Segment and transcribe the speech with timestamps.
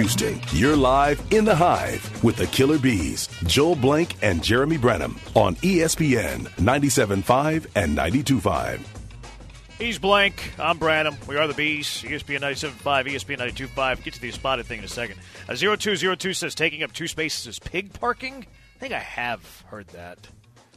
[0.00, 5.20] Houston, you're live in the hive with the Killer B's, Joel Blank and Jeremy Branham
[5.34, 8.80] on ESPN 97.5 and 92.5.
[9.78, 10.52] He's Blank.
[10.58, 11.16] I'm Branham.
[11.28, 11.86] We are the Bees.
[12.02, 14.02] ESPN 97.5, ESPN 92.5.
[14.02, 15.18] Get to the spotted thing in a second.
[15.46, 18.46] Uh, 0202 says taking up two spaces is pig parking.
[18.76, 20.16] I think I have heard that.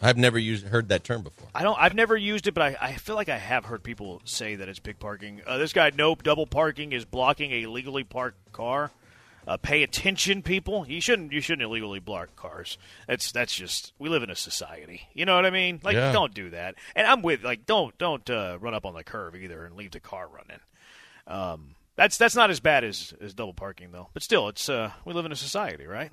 [0.01, 1.47] I've never used heard that term before.
[1.55, 1.77] I don't.
[1.79, 4.67] I've never used it, but I, I feel like I have heard people say that
[4.67, 5.41] it's pig parking.
[5.47, 6.23] Uh, this guy, nope.
[6.23, 8.91] Double parking is blocking a legally parked car.
[9.47, 10.85] Uh, pay attention, people.
[10.87, 11.31] You shouldn't.
[11.33, 12.77] You shouldn't illegally block cars.
[13.07, 13.93] That's that's just.
[13.99, 15.07] We live in a society.
[15.13, 15.79] You know what I mean?
[15.83, 16.11] Like, Yeah.
[16.11, 16.75] don't do that.
[16.95, 19.91] And I'm with like, don't don't uh, run up on the curve either and leave
[19.91, 20.61] the car running.
[21.27, 24.09] Um, that's that's not as bad as as double parking though.
[24.13, 26.11] But still, it's uh, we live in a society, right?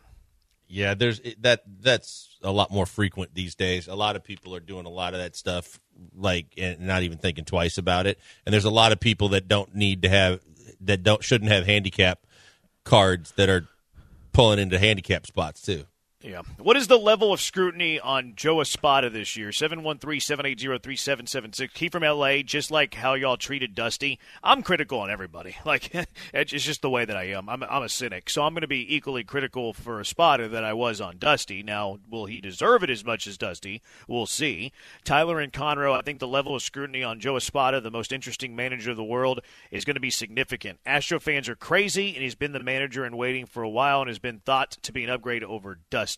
[0.68, 1.62] Yeah, there's that.
[1.80, 3.88] That's a lot more frequent these days.
[3.88, 5.80] A lot of people are doing a lot of that stuff,
[6.14, 8.18] like and not even thinking twice about it.
[8.46, 10.40] And there's a lot of people that don't need to have
[10.82, 12.20] that don't shouldn't have handicap
[12.84, 13.66] cards that are
[14.32, 15.84] pulling into handicap spots too.
[16.22, 16.42] Yeah.
[16.58, 19.48] What is the level of scrutiny on Joe Espada this year?
[19.48, 21.78] 713-780-3776.
[21.78, 24.18] He from L.A., just like how y'all treated Dusty.
[24.44, 25.56] I'm critical on everybody.
[25.70, 25.94] Like,
[26.34, 27.48] it's just the way that I am.
[27.48, 28.28] I'm, I'm a cynic.
[28.28, 31.62] So I'm going to be equally critical for Espada that I was on Dusty.
[31.62, 33.80] Now, will he deserve it as much as Dusty?
[34.08, 34.72] We'll see.
[35.04, 38.56] Tyler and Conroe, I think the level of scrutiny on Joe Espada, the most interesting
[38.56, 40.80] manager of the world, is going to be significant.
[40.84, 44.08] Astro fans are crazy, and he's been the manager in waiting for a while and
[44.08, 46.09] has been thought to be an upgrade over Dusty.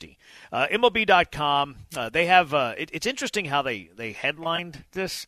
[0.52, 2.54] Uh, MLB.com, uh, they have.
[2.54, 5.26] Uh, it, it's interesting how they they headlined this.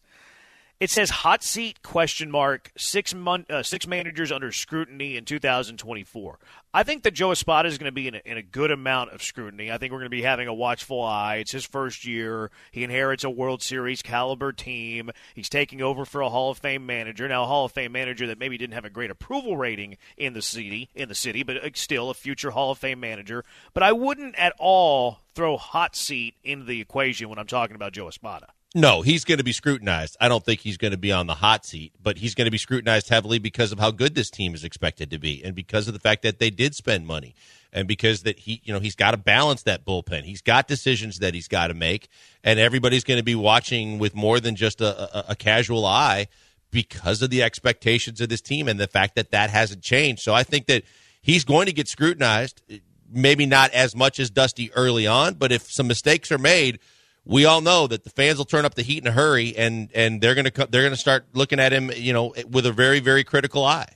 [0.85, 6.39] It says hot seat question mark six mon- uh, six managers under scrutiny in 2024.
[6.75, 9.13] I think that Joe Espada is going to be in a, in a good amount
[9.13, 9.73] of scrutiny.
[9.73, 11.37] I think we're going to be having a watchful eye.
[11.37, 12.51] It's his first year.
[12.71, 15.11] He inherits a World Series caliber team.
[15.35, 18.27] He's taking over for a Hall of Fame manager now, a Hall of Fame manager
[18.27, 21.65] that maybe didn't have a great approval rating in the city in the city, but
[21.65, 23.43] uh, still a future Hall of Fame manager.
[23.73, 27.95] But I wouldn't at all throw hot seat into the equation when I'm talking about
[27.95, 28.49] Joe Espada.
[28.77, 30.17] No, he's going to be scrutinized.
[30.21, 32.51] I don't think he's going to be on the hot seat, but he's going to
[32.51, 35.87] be scrutinized heavily because of how good this team is expected to be, and because
[35.87, 37.37] of the fact that they did spend money,
[37.73, 40.25] and because that he, you know, he's got to balance that bullpen.
[40.25, 42.09] He's got decisions that he's got to make,
[42.43, 46.27] and everybody's going to be watching with more than just a, a, a casual eye
[46.73, 50.21] because of the expectations of this team and the fact that that hasn't changed.
[50.23, 50.83] So I think that
[51.23, 52.61] he's going to get scrutinized.
[53.09, 56.81] Maybe not as much as Dusty early on, but if some mistakes are made
[57.25, 59.91] we all know that the fans will turn up the heat in a hurry, and
[59.95, 63.25] and they're gonna they're gonna start looking at him, you know, with a very very
[63.25, 63.89] critical eye.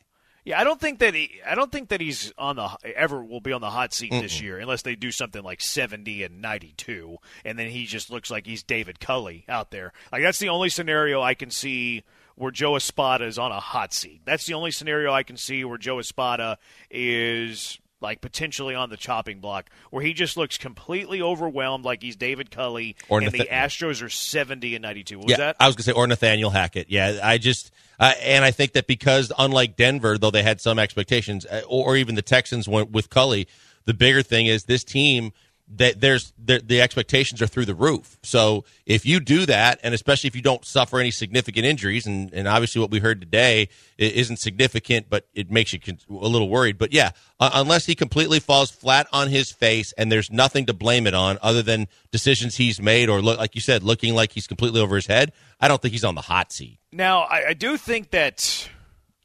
[0.44, 1.42] Yeah, I don't think that he.
[1.46, 4.40] I don't think that he's on the ever will be on the hot seat this
[4.40, 8.30] year unless they do something like seventy and ninety two, and then he just looks
[8.30, 9.92] like he's David Culley out there.
[10.10, 12.02] Like that's the only scenario I can see
[12.34, 14.22] where Joe Espada is on a hot seat.
[14.24, 16.56] That's the only scenario I can see where Joe Espada
[16.90, 22.16] is like potentially on the chopping block, where he just looks completely overwhelmed, like he's
[22.16, 25.18] David Culley, Or and the Astros are seventy and ninety two.
[25.18, 25.56] What yeah, was that?
[25.60, 26.90] I was gonna say or Nathaniel Hackett.
[26.90, 30.78] Yeah, I just uh, and I think that because unlike Denver, though they had some
[30.78, 33.48] expectations, uh, or, or even the Texans went with Culley,
[33.84, 35.32] the bigger thing is this team
[35.76, 38.18] that there's the, expectations are through the roof.
[38.22, 42.32] So if you do that, and especially if you don't suffer any significant injuries, and,
[42.32, 43.68] and obviously what we heard today
[43.98, 46.78] isn't significant, but it makes you a little worried.
[46.78, 51.06] But yeah, unless he completely falls flat on his face and there's nothing to blame
[51.06, 54.46] it on other than decisions he's made or look like you said, looking like he's
[54.46, 56.78] completely over his head, I don't think he's on the hot seat.
[56.92, 58.68] Now, I, I do think that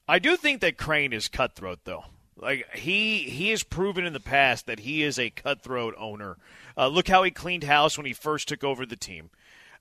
[0.08, 2.04] I do think that Crane is cutthroat, though.
[2.44, 6.38] Like he he has proven in the past that he is a cutthroat owner.
[6.78, 9.30] Uh, look how he cleaned house when he first took over the team.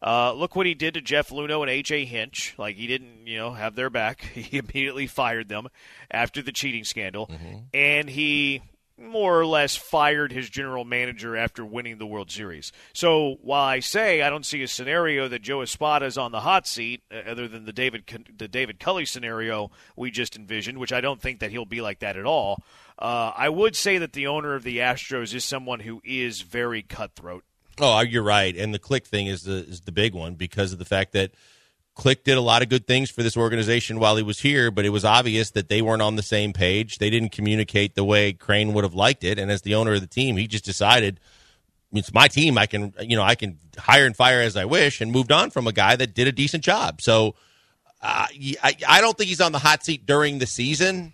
[0.04, 2.54] Uh, look what he did to Jeff Luhnow and AJ Hinch.
[2.58, 4.20] Like he didn't, you know, have their back.
[4.34, 5.68] He immediately fired them
[6.10, 7.30] after the cheating scandal,
[7.72, 8.62] and he
[8.98, 12.72] more or less fired his general manager after winning the World Series.
[12.92, 16.40] So while I say I don't see a scenario that Joe Espada is on the
[16.40, 18.04] hot seat, uh, other than the David
[18.36, 22.00] the David Culley scenario we just envisioned, which I don't think that he'll be like
[22.00, 22.62] that at all.
[22.98, 26.82] Uh, I would say that the owner of the Astros is someone who is very
[26.82, 27.44] cutthroat.
[27.80, 28.54] Oh, you're right.
[28.54, 31.32] And the click thing is the is the big one because of the fact that
[31.94, 34.86] Click did a lot of good things for this organization while he was here, but
[34.86, 36.98] it was obvious that they weren't on the same page.
[36.98, 39.38] They didn't communicate the way Crane would have liked it.
[39.38, 41.20] And as the owner of the team, he just decided
[41.92, 42.56] it's my team.
[42.56, 45.50] I can, you know, I can hire and fire as I wish, and moved on
[45.50, 47.02] from a guy that did a decent job.
[47.02, 47.34] So,
[48.00, 48.26] uh,
[48.62, 51.12] I, I don't think he's on the hot seat during the season.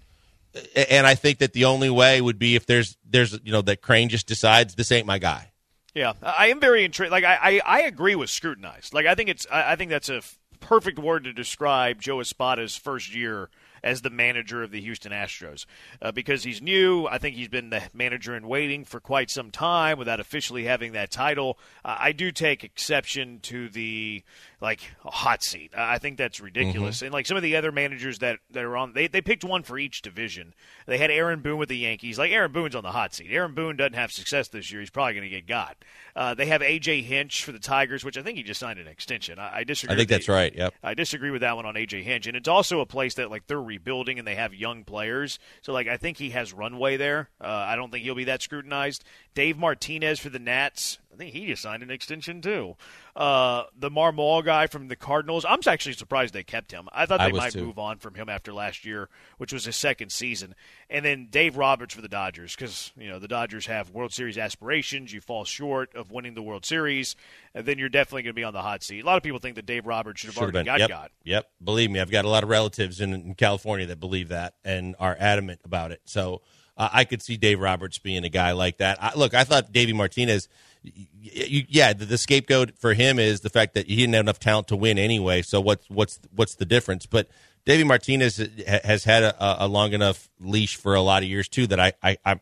[0.74, 3.82] And I think that the only way would be if there's there's you know that
[3.82, 5.52] Crane just decides this ain't my guy.
[5.94, 7.12] Yeah, I am very intrigued.
[7.12, 8.94] Like I, I, I agree with scrutinized.
[8.94, 10.22] Like I think it's I, I think that's a
[10.60, 13.49] perfect word to describe Joe Espada's first year
[13.82, 15.66] as the manager of the Houston Astros
[16.02, 17.06] uh, because he's new.
[17.06, 20.93] I think he's been the manager in waiting for quite some time without officially having
[20.93, 21.58] that title.
[21.84, 24.22] Uh, I do take exception to the
[24.60, 25.72] like a hot seat.
[25.76, 26.96] I think that's ridiculous.
[26.96, 27.06] Mm-hmm.
[27.06, 29.62] And like some of the other managers that that are on, they they picked one
[29.62, 30.55] for each division.
[30.87, 32.19] They had Aaron Boone with the Yankees.
[32.19, 33.28] Like Aaron Boone's on the hot seat.
[33.31, 34.81] Aaron Boone doesn't have success this year.
[34.81, 35.76] He's probably going to get got.
[36.16, 38.88] Uh, they have AJ Hinch for the Tigers, which I think he just signed an
[38.88, 39.38] extension.
[39.38, 39.94] I, I disagree.
[39.94, 40.55] I think that's the, right.
[40.55, 40.75] Yep.
[40.82, 43.46] I disagree with that one on AJ Hinch, and it's also a place that like
[43.46, 45.38] they're rebuilding and they have young players.
[45.62, 47.31] So like I think he has runway there.
[47.40, 49.05] Uh, I don't think he'll be that scrutinized.
[49.34, 50.99] Dave Martinez for the Nats.
[51.19, 52.76] I think he just signed an extension too.
[53.17, 55.44] Uh, the Marmol guy from the Cardinals.
[55.44, 56.88] I'm actually surprised they kept him.
[56.93, 57.65] I thought they I might too.
[57.67, 60.55] move on from him after last year, which was his second season.
[60.88, 64.38] And then Dave Roberts for the Dodgers because you know the Dodgers have World Series
[64.38, 65.12] aspirations.
[65.12, 67.17] You fall short of winning the World Series,
[67.53, 69.03] and then you're definitely going to be on the hot seat.
[69.03, 70.67] A lot of people think that Dave Roberts should have already been.
[70.67, 70.88] got yep.
[70.88, 71.11] got.
[71.25, 74.55] Yep, believe me, I've got a lot of relatives in, in California that believe that
[74.65, 76.00] and are adamant about it.
[76.05, 76.43] So.
[76.76, 79.03] Uh, I could see Dave Roberts being a guy like that.
[79.03, 80.49] I, look, I thought Davey Martinez
[80.82, 84.69] yeah, the, the, scapegoat for him is the fact that he didn't have enough talent
[84.69, 85.42] to win anyway.
[85.42, 87.06] So what's what's what's the difference?
[87.06, 87.28] But
[87.64, 88.36] Davey Martinez
[88.66, 91.92] has had a, a, long enough leash for a lot of years too that I,
[92.02, 92.40] I, I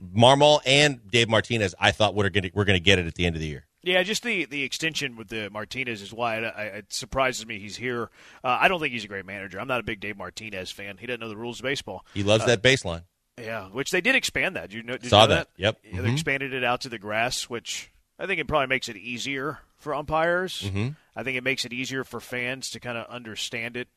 [0.00, 3.26] Marmol and Dave Martinez I thought we're going we're going to get it at the
[3.26, 3.66] end of the year.
[3.82, 7.76] Yeah, just the, the extension with the Martinez is why it, it surprises me he's
[7.76, 8.10] here.
[8.42, 9.60] Uh, I don't think he's a great manager.
[9.60, 10.96] I'm not a big Dave Martinez fan.
[10.96, 12.06] He doesn't know the rules of baseball.
[12.14, 13.02] He loves uh, that baseline.
[13.38, 14.72] Yeah, which they did expand that.
[14.72, 14.96] You know?
[14.96, 15.48] Did Saw you know that.
[15.56, 15.62] that.
[15.62, 15.78] Yep.
[15.84, 16.12] Yeah, they mm-hmm.
[16.14, 19.94] expanded it out to the grass, which I think it probably makes it easier for
[19.94, 20.62] umpires.
[20.64, 20.88] Mm-hmm.
[21.16, 23.88] I think it makes it easier for fans to kind of understand it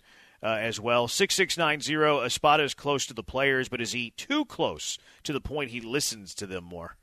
[0.41, 1.07] uh, as well.
[1.07, 2.21] Six six nine zero.
[2.21, 5.81] Espada is close to the players, but is he too close to the point he
[5.81, 6.97] listens to them more?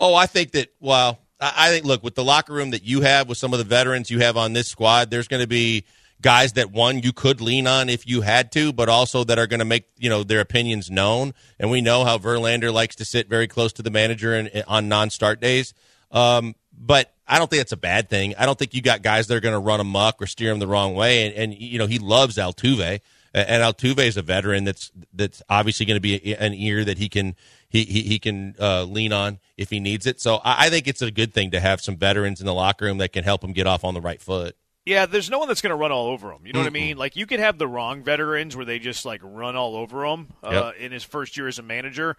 [0.00, 0.74] Oh, I think that.
[0.80, 3.64] Well, I think look with the locker room that you have with some of the
[3.64, 5.10] veterans you have on this squad.
[5.10, 5.84] There's going to be
[6.24, 9.46] guys that one you could lean on if you had to, but also that are
[9.46, 11.34] going to make you know their opinions known.
[11.60, 14.88] And we know how Verlander likes to sit very close to the manager and on
[14.88, 15.74] non-start days.
[16.10, 18.34] Um, but I don't think that's a bad thing.
[18.38, 20.60] I don't think you got guys that are going to run amok or steer him
[20.60, 21.26] the wrong way.
[21.26, 23.00] And, and you know he loves Altuve,
[23.34, 27.10] and Altuve is a veteran that's that's obviously going to be an ear that he
[27.10, 27.36] can
[27.68, 30.22] he he, he can uh, lean on if he needs it.
[30.22, 32.86] So I, I think it's a good thing to have some veterans in the locker
[32.86, 34.56] room that can help him get off on the right foot.
[34.86, 36.46] Yeah, there's no one that's going to run all over him.
[36.46, 36.96] You know mm what I mean?
[36.98, 40.28] Like you could have the wrong veterans where they just like run all over him
[40.42, 40.74] uh, yep.
[40.76, 42.16] in his first year as a manager.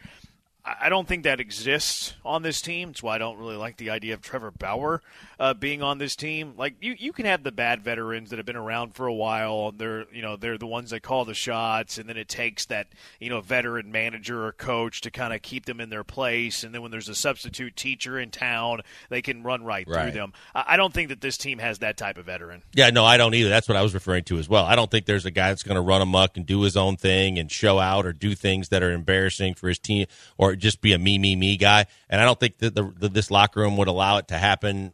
[0.66, 2.90] I don't think that exists on this team.
[2.90, 5.04] That's why I don't really like the idea of Trevor Bauer
[5.40, 6.54] uh, being on this team.
[6.58, 9.70] Like you, you can have the bad veterans that have been around for a while.
[9.70, 12.66] And they're you know they're the ones that call the shots, and then it takes
[12.66, 12.88] that
[13.20, 16.64] you know veteran manager or coach to kind of keep them in their place.
[16.64, 20.02] And then when there's a substitute teacher in town, they can run right, right.
[20.04, 20.34] through them.
[20.56, 22.64] I don't think that this team has that type of veteran.
[22.74, 23.50] Yeah, no, I don't either.
[23.50, 24.66] That's what I was referring to as well.
[24.66, 26.98] I don't think there's a guy that's going to run amok and do his own
[26.98, 30.08] thing and show out or do things that are embarrassing for his team
[30.38, 31.86] or just be a me, me, me guy.
[32.10, 34.94] And I don't think that the, the, this locker room would allow it to happen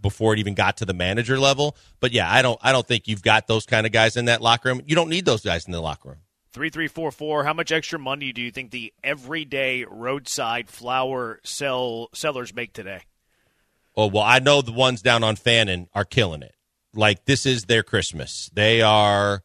[0.00, 1.76] before it even got to the manager level.
[2.00, 4.40] But yeah, I don't, I don't think you've got those kind of guys in that
[4.40, 4.82] locker room.
[4.86, 6.18] You don't need those guys in the locker room.
[6.52, 7.42] Three three four four.
[7.42, 13.00] How much extra money do you think the everyday roadside flower sell sellers make today?
[13.96, 16.54] Oh well, I know the ones down on Fannin are killing it.
[16.94, 18.50] Like this is their Christmas.
[18.54, 19.42] They are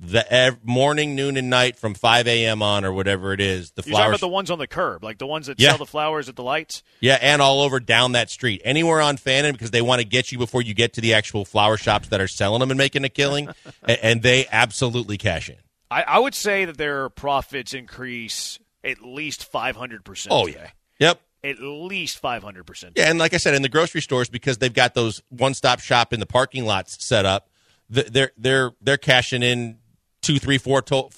[0.00, 2.62] the ev- morning, noon, and night from 5 a.m.
[2.62, 3.70] on or whatever it is.
[3.72, 4.08] The You're flowers.
[4.08, 5.70] about the ones on the curb, like the ones that yeah.
[5.70, 6.82] sell the flowers at the lights.
[7.00, 10.32] Yeah, and all over down that street, anywhere on Fannin, because they want to get
[10.32, 13.04] you before you get to the actual flower shops that are selling them and making
[13.04, 13.48] a killing,
[13.82, 15.56] and, and, they absolutely cash in.
[15.90, 20.32] I, I, would say that their profits increase at least 500 percent.
[20.32, 21.20] Oh yeah, yep.
[21.42, 22.94] At least 500 percent.
[22.96, 26.12] Yeah, and like I said, in the grocery stores, because they've got those one-stop shop
[26.12, 27.48] in the parking lots set up,
[27.90, 29.78] they're they're they're cashing in
[30.24, 31.08] two, three, four to,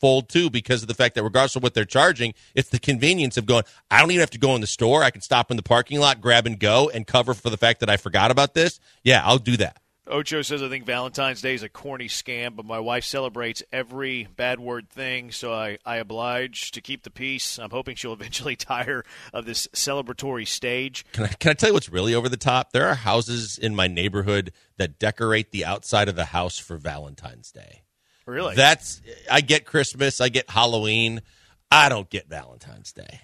[0.00, 3.36] fold too because of the fact that regardless of what they're charging, it's the convenience
[3.36, 3.64] of going.
[3.90, 5.02] I don't even have to go in the store.
[5.02, 7.80] I can stop in the parking lot, grab and go, and cover for the fact
[7.80, 8.78] that I forgot about this.
[9.02, 9.80] Yeah, I'll do that.
[10.06, 14.26] Ocho says, I think Valentine's Day is a corny scam, but my wife celebrates every
[14.36, 17.58] bad word thing, so I, I oblige to keep the peace.
[17.58, 21.04] I'm hoping she'll eventually tire of this celebratory stage.
[21.12, 22.72] Can I, can I tell you what's really over the top?
[22.72, 27.52] There are houses in my neighborhood that decorate the outside of the house for Valentine's
[27.52, 27.82] Day.
[28.26, 28.54] Really?
[28.54, 29.00] That's
[29.30, 31.22] I get Christmas, I get Halloween.
[31.70, 33.20] I don't get Valentine's Day.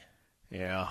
[0.50, 0.88] Yeah.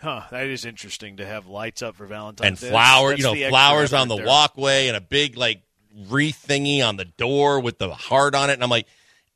[0.00, 2.70] Huh, that is interesting to have lights up for Valentine's and Day.
[2.70, 4.26] flowers, you know, flowers on the there.
[4.26, 5.62] walkway and a big like
[6.08, 8.54] wreath thingy on the door with the heart on it.
[8.54, 8.86] And I'm like,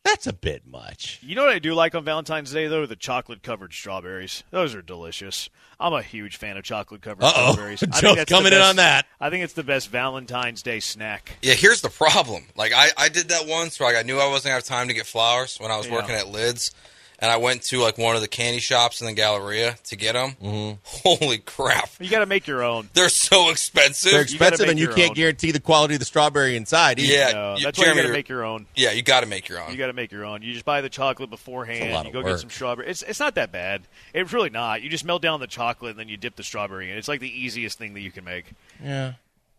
[0.05, 1.19] That's a bit much.
[1.23, 2.87] You know what I do like on Valentine's Day though?
[2.87, 4.43] The chocolate covered strawberries.
[4.51, 5.51] Those are delicious.
[5.79, 7.53] I'm a huge fan of chocolate covered Uh-oh.
[7.53, 7.83] strawberries.
[7.83, 9.07] I think that's the coming in on that.
[9.21, 11.37] I think it's the best Valentine's Day snack.
[11.43, 12.45] Yeah, here's the problem.
[12.57, 14.89] Like I, I did that once where like, I knew I wasn't gonna have time
[14.89, 15.95] to get flowers when I was Yeah.
[15.95, 16.73] working at Lids,
[17.21, 20.13] and I went to like one of the candy shops in the Galleria to get
[20.13, 20.37] them.
[20.43, 20.79] Mm-hmm.
[20.85, 22.89] Holy crap, You got to make your own.
[22.95, 24.13] they're so expensive.
[24.13, 25.15] They're expensive, make and you can't own.
[25.15, 26.99] guarantee the quality of the strawberry inside.
[26.99, 27.13] Either.
[27.13, 28.67] Yeah, No, you- that's why you got to make your own.
[28.77, 29.71] yeah, you got to make your own.
[29.71, 30.43] You got to make your own.
[30.43, 31.93] You just buy the chocolate It's a beforehand.
[31.93, 32.29] lot You go work.
[32.29, 32.89] get some strawberry.
[32.89, 33.83] It's it's not that bad.
[34.15, 34.83] It's really not.
[34.83, 36.99] You just melt down the chocolate and then you dip the strawberry in.
[36.99, 38.47] It's like the easiest thing that you can make.
[38.83, 39.15] yeah.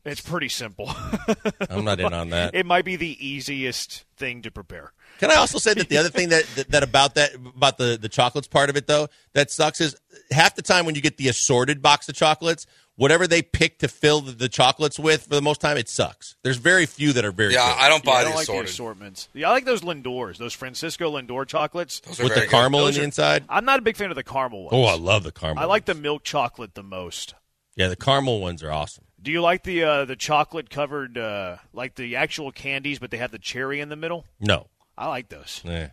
[0.05, 0.89] It's pretty simple.
[1.69, 2.55] I'm not in on that.
[2.55, 4.93] it might be the easiest thing to prepare.
[5.19, 7.97] Can I also say that the other thing that, that that about that about the
[8.01, 9.95] the chocolates part of it though that sucks is
[10.31, 12.65] half the time when you get the assorted box of chocolates,
[12.95, 16.37] whatever they pick to fill the, the chocolates with for the most time, it sucks.
[16.43, 17.81] There's very few that are very yeah, good.
[17.83, 18.67] I don't Yeah, buy I don't like assorted.
[18.67, 19.27] the assortments.
[19.33, 21.99] Yeah, I like those Lindors, those Francisco Lindor chocolates.
[21.99, 23.43] Those with the caramel in the inside.
[23.49, 24.69] I'm not a big fan of the caramel ones.
[24.73, 25.61] Oh, I love the caramel.
[25.61, 27.35] I like the milk chocolate the most.
[27.75, 29.03] yeah, the caramel ones are awesome.
[29.21, 33.17] Do you like the uh, the chocolate covered uh, like the actual candies, but they
[33.17, 34.25] have the cherry in the middle?
[34.39, 35.61] No, I like those.
[35.65, 35.89] Eh.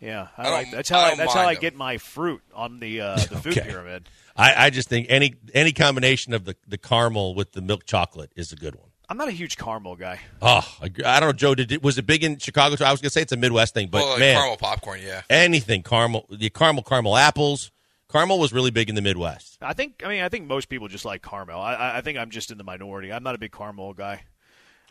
[0.00, 2.42] Yeah, I, I like that's how I I that's how mind I get my fruit
[2.54, 3.68] on the uh, the food Okay.
[3.68, 4.08] pyramid.
[4.36, 8.32] I, I just think any any combination of the the caramel with the milk chocolate
[8.36, 8.90] is a good one.
[9.08, 10.20] I'm not a huge caramel guy.
[10.40, 11.54] Oh, I, I don't know, Joe.
[11.54, 12.82] Did it, was it big in Chicago?
[12.84, 15.22] I was gonna say it's a Midwest thing, but well, like man, caramel popcorn, yeah.
[15.28, 17.70] anything caramel, the caramel, caramel apples.
[18.14, 19.58] Caramel was really big in the Midwest.
[19.60, 21.60] I think I mean I think most people just like Carmel.
[21.60, 23.12] I- I, I think I'm just in the minority.
[23.12, 24.22] I'm not a big Carmel guy.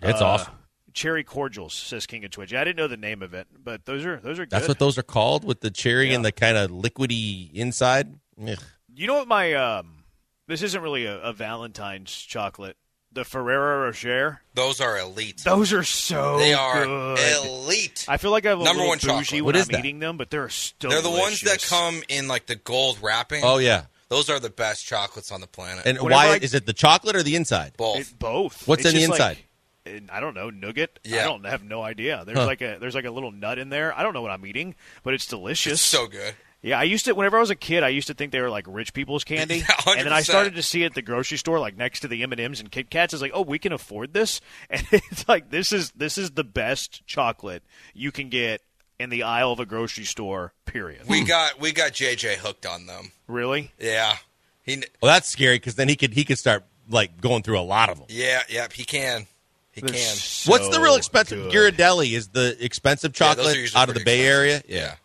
[0.01, 0.53] It's Uh, awesome.
[0.93, 2.53] Cherry cordials says King of Twitch.
[2.53, 4.49] I didn't know the name of it, but those are those are good.
[4.51, 6.15] That's what those are called with the cherry Yeah.
[6.17, 8.19] and the kind of liquidy inside.
[8.45, 8.59] Ugh.
[8.93, 10.03] You know what my um
[10.47, 12.75] this isn't really a, a Valentine's chocolate.
[13.13, 14.41] The Ferrero Rocher.
[14.55, 15.43] Those are elite.
[15.43, 17.45] Those are so they are good.
[17.45, 18.05] elite.
[18.07, 19.31] I feel like I'm a Number little one bougie chocolate.
[19.33, 19.79] when What is I'm that?
[19.79, 23.43] eating them, but they're still They're the ones that come in like the gold wrapping.
[23.43, 23.85] Oh yeah.
[24.09, 25.85] Those are the best chocolates on the planet.
[25.85, 27.73] And Whenever why I- is it the chocolate or the inside?
[27.77, 27.99] both.
[27.99, 28.67] It- both.
[28.67, 29.43] What's It's in the just like- inside?
[29.85, 30.97] and I don't know nougat.
[31.05, 31.23] I Yeah.
[31.25, 32.23] don't have no idea.
[32.25, 32.45] There's Huh.
[32.45, 33.95] like a there's like a little nut in there.
[33.97, 35.73] I don't know what I'm eating, but it's delicious.
[35.73, 36.35] it's so good.
[36.63, 37.13] Yeah, I used to.
[37.13, 39.57] Whenever I was a kid, I used to think they were like rich people's candy,
[39.85, 42.07] Yeah, and then I started to see it at the grocery store, like next to
[42.07, 43.13] the M and M's and Kit Kats.
[43.13, 44.39] It's like, oh, we can afford this,
[44.69, 48.61] and it's like this is this is the best chocolate you can get
[48.97, 50.53] in the aisle of a grocery store.
[50.65, 51.01] Period.
[51.07, 51.27] We hmm.
[51.27, 53.11] got we got JJ hooked on them.
[53.27, 53.73] really?
[53.77, 54.15] Yeah.
[54.63, 57.61] He Well, that's scary because then he could he could start like going through a
[57.61, 58.07] lot of them.
[58.09, 59.27] yeah, yeah, he can.
[59.73, 60.15] He They're can.
[60.15, 61.51] so What's the real expensive?
[61.51, 61.75] good.
[61.75, 64.57] Ghirardelli is the expensive chocolate are usually out of the pretty Bay Area.
[64.57, 64.81] expensive.
[64.81, 64.95] Yeah.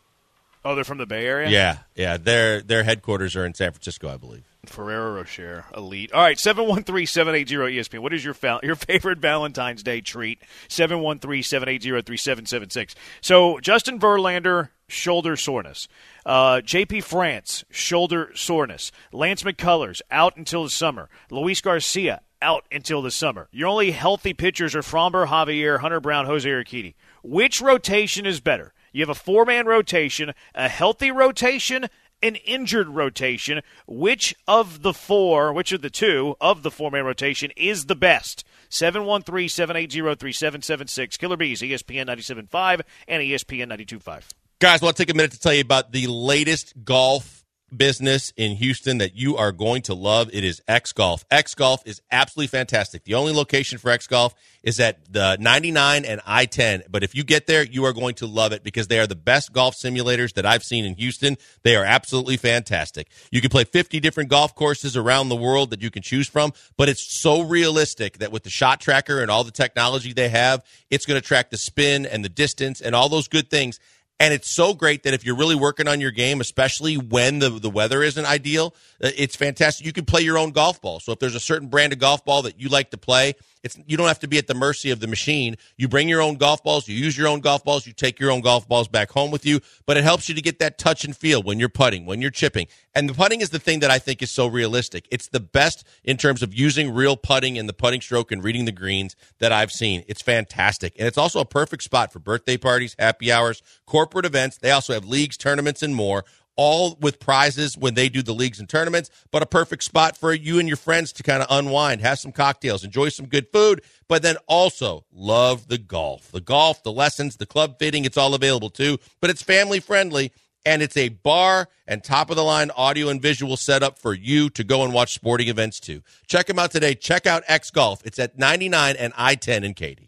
[0.65, 1.49] Oh, they're from the Bay Area.
[1.49, 2.17] yeah, yeah.
[2.17, 4.43] Their their headquarters are in San Francisco, I believe.
[4.67, 6.13] Ferrero Rocher, elite.
[6.13, 8.01] All right, 713-780-ESPN.
[8.01, 10.43] What is your fa- your favorite Valentine's Day treat?
[10.69, 12.95] 713-780-3776.
[13.21, 15.89] So, Justin Verlander, shoulder soreness.
[16.27, 18.91] Uh, JP France, shoulder soreness.
[19.13, 21.09] Lance McCullers, out until the summer.
[21.31, 23.49] Luis Garcia, out until the summer.
[23.51, 26.95] Your only healthy pitchers are Framber, Javier, Hunter Brown, Jose Urquidy.
[27.23, 28.73] Which rotation is better?
[28.99, 31.87] You have a four-man rotation, a healthy rotation,
[32.21, 33.61] an injured rotation.
[33.87, 37.95] Which of the four, which of the two of the four man rotation is the
[37.95, 38.45] best?
[38.71, 41.17] 713 780 3776.
[41.17, 44.25] Killer B's, ESPN 97.5 and ESPN 92.5.
[44.59, 47.45] Guys, I want take a minute to tell you about the latest golf
[47.77, 50.31] business in Houston that you are going to love.
[50.33, 51.25] It is X Golf.
[51.31, 53.05] X Golf is absolutely fantastic.
[53.05, 56.85] The only location for X Golf is at the 99 and I 10.
[56.91, 59.15] But if you get there, you are going to love it because they are the
[59.15, 61.37] best golf simulators that I've seen in Houston.
[61.63, 63.09] They are absolutely fantastic.
[63.31, 66.53] You can play 50 different golf courses around the world that you can choose from,
[66.77, 70.65] but it's so realistic that with the shot tracker and all the technology they have,
[70.91, 73.79] it's going to track the spin and the distance and all those good things.
[74.21, 77.51] And it's so great that if you're really working on your game, especially when the,
[77.51, 79.87] the weather isn't ideal, uh, it's fantastic.
[79.87, 80.99] You can play your own golf ball.
[80.99, 83.79] So if there's a certain brand of golf ball that you like to play, it's
[83.87, 85.57] you don't have to be at the mercy of the machine.
[85.77, 88.31] You bring your own golf balls, you use your own golf balls, you take your
[88.31, 91.05] own golf balls back home with you, but it helps you to get that touch
[91.05, 92.67] and feel when you're putting, when you're chipping.
[92.95, 95.07] And the putting is the thing that I think is so realistic.
[95.11, 98.65] It's the best in terms of using real putting and the putting stroke and reading
[98.65, 100.05] the greens that I've seen.
[100.09, 100.95] It's fantastic.
[100.99, 104.59] And it's also a perfect spot for birthday parties, happy hours, corporate events.
[104.59, 106.25] They also have leagues, tournaments, and more
[106.59, 110.35] all with prizes when they do the leagues and tournaments, but a perfect spot for
[110.35, 113.81] you and your friends to kind of unwind, have some cocktails, enjoy some good food,
[114.09, 116.33] but then also love the golf.
[116.33, 120.33] The golf, the lessons, the club fitting, it's all available too, but it's family friendly
[120.67, 124.51] and it's a bar and top of the line audio and visual setup for you
[124.51, 126.03] to go and watch sporting events too.
[126.27, 126.95] Check them out today.
[126.95, 128.03] Check out X Golf.
[128.05, 130.08] It's at 99 and I 10 in Katy.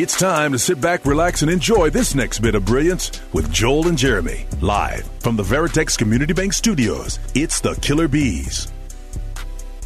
[0.00, 3.86] It's time to sit back, relax, and enjoy this next bit of brilliance with Joel
[3.86, 4.46] and Jeremy.
[4.62, 8.72] Live from the Veritex Community Bank Studios, it's the Killer B's.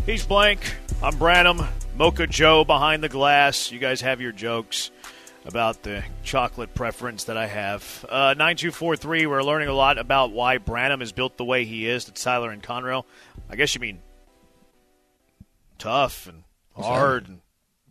[0.06, 0.76] He's blank.
[1.02, 1.62] I'm Branham.
[1.96, 3.72] Mocha Joe behind the glass.
[3.72, 4.92] You guys have your jokes
[5.46, 8.06] about the chocolate preference that I have.
[8.08, 12.04] Uh, 9243, we're learning a lot about why Branham is built the way he is.
[12.04, 13.02] That's Tyler and Conroe.
[13.50, 13.98] I guess you mean
[15.76, 16.44] tough and
[16.76, 17.40] hard and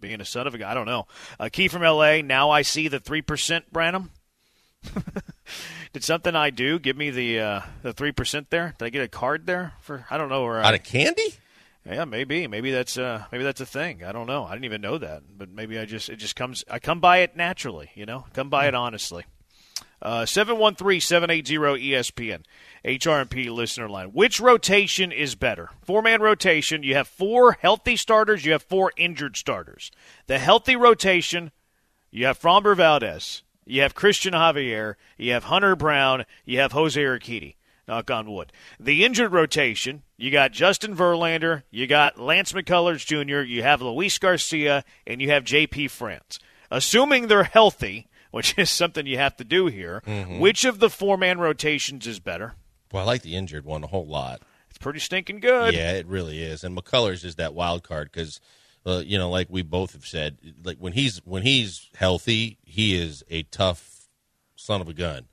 [0.03, 0.69] being a son of a guy.
[0.69, 1.07] I don't know.
[1.39, 2.22] Uh, Key from L.A.
[2.22, 4.12] Now I see the 3% Branham.
[5.93, 8.74] Did something I do give me the uh, the three percent there?
[8.77, 10.05] Did I get a card there for?
[10.10, 10.43] I don't know.
[10.43, 11.36] Where Out I, of candy?
[11.86, 12.48] yeah, maybe.
[12.48, 14.03] Maybe that's uh maybe that's a thing.
[14.03, 14.43] I don't know.
[14.43, 15.24] I didn't even know that.
[15.38, 18.25] But maybe I just it just comes I come by it naturally, you know?
[18.33, 19.24] Come by it honestly.
[20.03, 22.43] Uh 713-780-ESPN.
[22.86, 24.10] HRMP listener line.
[24.10, 25.69] Which rotation is better?
[25.81, 29.89] Four-man rotation, you have four healthy starters, you have four injured starters.
[30.27, 31.51] The healthy rotation,
[32.12, 37.01] you have Framber Valdez, you have Christian Javier, you have Hunter Brown, you have Jose
[37.01, 37.55] Urquidy
[37.88, 38.51] knock on wood.
[38.79, 44.17] The injured rotation, you got Justin Verlander, you got Lance McCullers Jr., you have Luis
[44.17, 46.39] Garcia, and you have JP France.
[46.72, 50.01] Assuming they're healthy, which is something you have to do here,
[50.39, 52.55] which of the four man rotations is better?
[52.91, 54.41] Well, I like the injured one a whole lot.
[54.69, 55.75] It's pretty stinking good.
[55.75, 56.63] Yeah, it really is.
[56.63, 58.41] And McCullers is that wild card because,
[58.87, 62.95] uh, you know, like we both have said, like when he's when he's healthy, he
[62.95, 64.07] is a tough
[64.55, 65.25] son of a gun.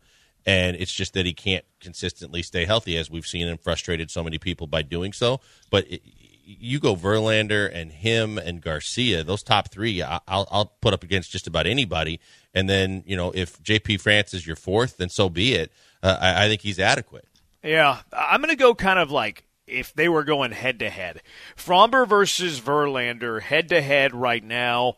[0.46, 4.22] And it's just that he can't consistently stay healthy, as we've seen and frustrated so
[4.22, 5.40] many people by doing so.
[5.70, 6.02] But it,
[6.44, 11.02] you go Verlander and him and Garcia; those top three, I- I'll, I'll put up
[11.04, 12.20] against just about anybody.
[12.54, 15.72] And then, you know, if JP France is your fourth, then so be it.
[16.02, 17.26] Uh, I, I think he's adequate.
[17.62, 21.22] Yeah, I'm going to go kind of like if they were going head to head.
[21.56, 24.96] Framber versus Verlander head to head right now.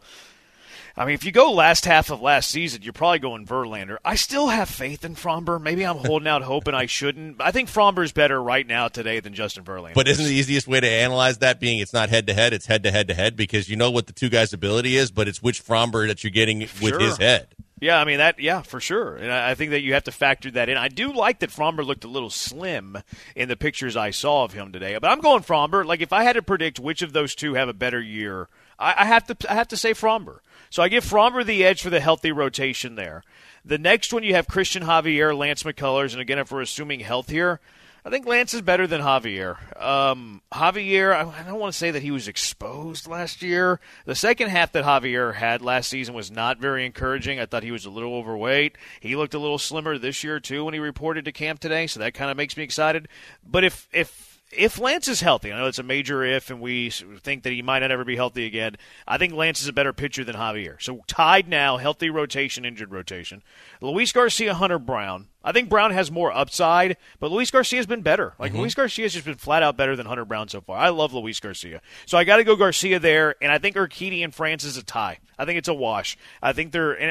[0.96, 3.96] I mean, if you go last half of last season, you're probably going Verlander.
[4.04, 5.60] I still have faith in Framber.
[5.60, 7.40] Maybe I'm holding out hope and I shouldn't.
[7.40, 9.94] I think Framber's better right now today than Justin Verlander.
[9.94, 12.66] But isn't the easiest way to analyze that being it's not head to head, it's
[12.66, 15.28] head to head to head because you know what the two guys' ability is, but
[15.28, 17.00] it's which Framber that you're getting with Sure.
[17.00, 17.48] his head.
[17.80, 18.38] Yeah, I mean that.
[18.38, 20.76] Yeah, for sure, and I think that you have to factor that in.
[20.76, 22.96] I do like that Framber looked a little slim
[23.34, 25.84] in the pictures I saw of him today, but I'm going Framber.
[25.84, 28.94] Like if I had to predict which of those two have a better year, I,
[28.98, 30.38] I have to I have to say Framber.
[30.72, 33.22] So I give Framber the edge for the healthy rotation there.
[33.62, 37.28] The next one you have Christian Javier, Lance McCullers, and again if we're assuming health
[37.28, 37.60] here.
[38.06, 39.58] I think Lance is better than Javier.
[39.80, 43.80] Um, Javier, I don't want to say that he was exposed last year.
[44.06, 47.38] The second half that Javier had last season was not very encouraging.
[47.38, 48.78] I thought he was a little overweight.
[48.98, 52.00] He looked a little slimmer this year too when he reported to camp today, so
[52.00, 53.08] that kind of makes me excited.
[53.46, 56.90] But if if if Lance is healthy, I know it's a major if, and we
[56.90, 58.76] think that he might not ever be healthy again.
[59.06, 60.80] I think Lance is a better pitcher than Javier.
[60.80, 63.42] So tied now, healthy rotation, injured rotation.
[63.80, 65.28] Luis Garcia, Hunter Brown.
[65.44, 68.34] I think Brown has more upside, but Luis Garcia's been better.
[68.38, 68.60] Like mm-hmm.
[68.60, 70.78] Luis Garcia has just been flat out better than Hunter Brown so far.
[70.78, 74.22] I love Luis Garcia, so I got to go Garcia there, and I think Urquidy
[74.22, 75.18] and France is a tie.
[75.42, 76.16] I think it's a wash.
[76.40, 77.10] I think they're and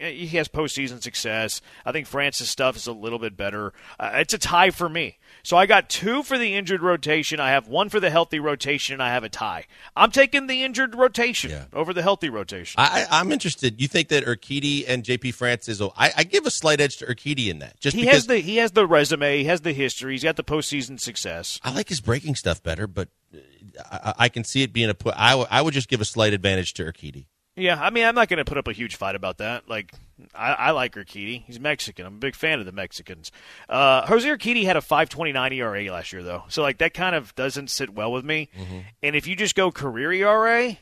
[0.00, 1.60] eh, he has postseason success.
[1.84, 3.72] I think France's stuff is a little bit better.
[4.00, 5.18] Uh, it's a tie for me.
[5.42, 7.38] So I got two for the injured rotation.
[7.38, 9.66] I have one for the healthy rotation, and I have a tie.
[9.94, 11.64] I'm taking the injured rotation Yeah.
[11.72, 12.74] over the healthy rotation.
[12.78, 13.80] I, I'm interested.
[13.80, 15.32] You think that Urquidy and JP
[15.80, 18.26] a- I, I give a slight edge to Urquidy in that, just he because has
[18.26, 21.60] the he has the resume, he has the history, he's got the postseason success.
[21.62, 23.38] I like his breaking stuff better, but uh,
[23.90, 25.14] I, I can see it being a put.
[25.16, 27.26] I, w- I would just give a slight advantage to Urquidy.
[27.56, 29.66] Yeah, I mean, I'm not going to put up a huge fight about that.
[29.66, 29.92] Like,
[30.34, 31.42] I, I like Urquidy.
[31.46, 32.04] He's Mexican.
[32.04, 33.32] I'm a big fan of the Mexicans.
[33.68, 37.34] Uh, Jose Urquidy had a 5.29 ERA last year, though, so like that kind of
[37.34, 38.50] doesn't sit well with me.
[39.02, 40.76] And if you just go career ERA,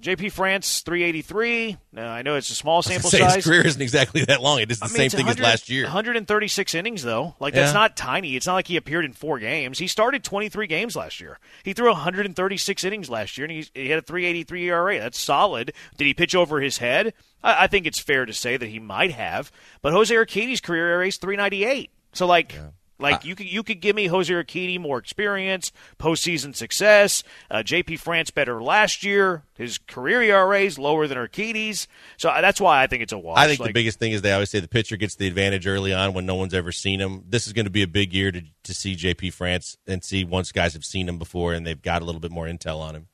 [0.00, 1.76] JP France 383.
[1.92, 3.44] Now I know it's a small sample Say his size.
[3.44, 4.60] career isn't exactly that long.
[4.60, 5.84] It is the I mean, same thing as last year.
[5.84, 7.34] 136 innings, though.
[7.38, 7.80] Like, that's Yeah.
[7.80, 8.34] not tiny.
[8.36, 9.78] It's not like he appeared in four games.
[9.78, 11.38] He started 23 games last year.
[11.64, 14.98] He threw 136 innings last year, and he, he had a 383 ERA.
[14.98, 15.72] That's solid.
[15.98, 17.12] Did he pitch over his head?
[17.42, 19.52] I, I think it's fair to say that he might have.
[19.82, 21.90] But Jose Urquidy's career ERA is 398.
[22.14, 22.54] So, like.
[23.00, 27.22] Like you could you could give me Jose Urquidy more experience, postseason success.
[27.50, 27.96] Uh, J.P.
[27.96, 29.42] France better last year.
[29.56, 33.18] His career ERA is lower than Urquidy's, so uh, that's why I think it's a
[33.18, 33.38] wash.
[33.38, 35.92] I think the biggest thing is they always say the pitcher gets the advantage early
[35.92, 37.24] on when no one's ever seen him.
[37.28, 40.24] This is going to be a big year to to see JP France and see
[40.24, 42.94] once guys have seen him before and they've got a little bit more intel on
[42.94, 43.08] him.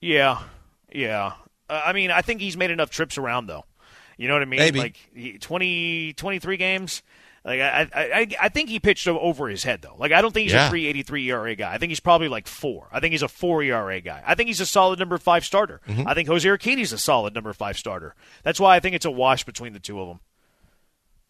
[0.00, 0.42] Yeah,
[0.92, 1.32] yeah.
[1.68, 3.64] Uh, I mean, I think he's made enough trips around, though.
[4.16, 4.60] You know what I mean?
[4.60, 4.78] Maybe.
[4.78, 7.02] Like he, 20, 23 games.
[7.44, 9.96] Like I, I, I think he pitched over his head though.
[9.98, 10.68] Like I don't think he's Yeah.
[10.68, 11.74] a 3.83 ERA guy.
[11.74, 12.88] I think he's probably like four.
[12.90, 14.22] I think he's a four ERA guy.
[14.26, 15.80] I think he's a solid number five starter.
[15.86, 16.08] Mm-hmm.
[16.08, 18.14] I think Jose Urquidy's a solid number five starter.
[18.44, 20.20] That's why I think it's a wash between the two of them.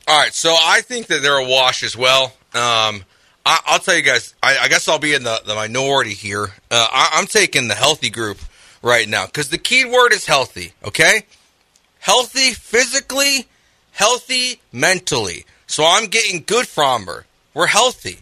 [0.06, 2.26] All right, so I think that they're a wash as well.
[2.54, 3.04] Um,
[3.46, 6.44] I, I'll tell you guys, I, I guess I'll be in the, the minority here.
[6.70, 8.38] Uh, I, I'm taking the healthy group
[8.82, 11.22] right now because the key word is healthy, okay?
[12.04, 13.46] Healthy physically,
[13.92, 15.46] healthy mentally.
[15.66, 17.24] So I'm getting good Framber.
[17.54, 18.18] We're healthy.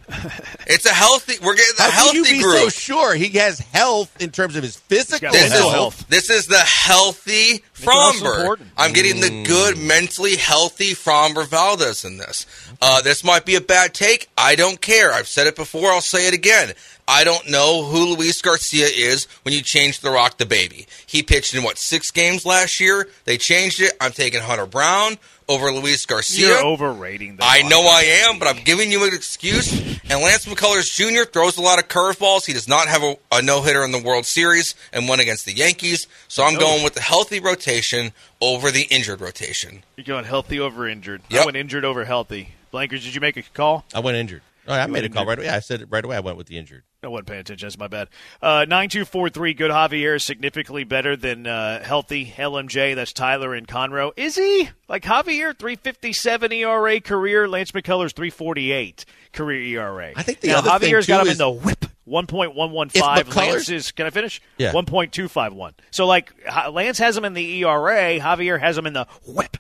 [0.66, 1.34] It's a healthy.
[1.42, 2.58] We're getting the How can you healthy be group.
[2.58, 6.08] so sure he has health in terms of his physical This mental is, health.
[6.08, 8.60] this is the healthy health's Framber.
[8.76, 12.46] I'm getting the good, mentally healthy Framber Valdez in this.
[12.82, 14.28] Uh, this might be a bad take.
[14.36, 15.12] I don't care.
[15.12, 15.90] I've said it before.
[15.90, 16.72] I'll say it again.
[17.08, 20.86] I don't know who Luis Garcia is when you change the rock the baby.
[21.06, 23.08] He pitched in what six games last year.
[23.24, 23.92] They changed it.
[24.00, 25.16] I'm taking Hunter Brown
[25.48, 26.48] over Luis Garcia.
[26.48, 29.72] You're overrating the I know I am, but I'm giving you an excuse.
[30.10, 31.28] And Lance McCullers Jr.
[31.30, 32.44] throws a lot of curveballs.
[32.46, 35.44] He does not have a, a no hitter in the World Series and won against
[35.46, 36.06] the Yankees.
[36.28, 36.60] So I'm No.
[36.60, 39.84] going with the healthy rotation over the injured rotation.
[39.96, 41.22] You're going healthy over injured.
[41.30, 42.54] I went injured over healthy.
[42.72, 43.84] Blankers, did you make a call?
[43.94, 44.42] I went injured.
[44.66, 45.28] Oh, I made a went call injured.
[45.28, 45.46] right away.
[45.46, 46.16] Yeah, I said it right away.
[46.16, 46.84] I went with the injured.
[47.04, 47.66] I wasn't paying attention.
[47.66, 48.08] That's my bad.
[48.40, 52.94] Uh, 9243, good Javier is significantly better than uh, healthy LMJ.
[52.94, 54.12] That's Tyler and Conroe.
[54.16, 54.68] Is he?
[54.88, 57.48] Like Javier, 357 ERA career.
[57.48, 60.12] Lance McCullers, 348 career ERA.
[60.14, 61.86] I think the now, other thing, Javier's got him is- in the whip.
[62.06, 63.18] 1.115.
[63.20, 64.42] If Lance is, can I finish?
[64.58, 64.72] Yeah.
[64.72, 65.72] 1.251.
[65.92, 66.32] So, like,
[66.70, 68.18] Lance has him in the ERA.
[68.18, 69.56] Javier has him in the whip.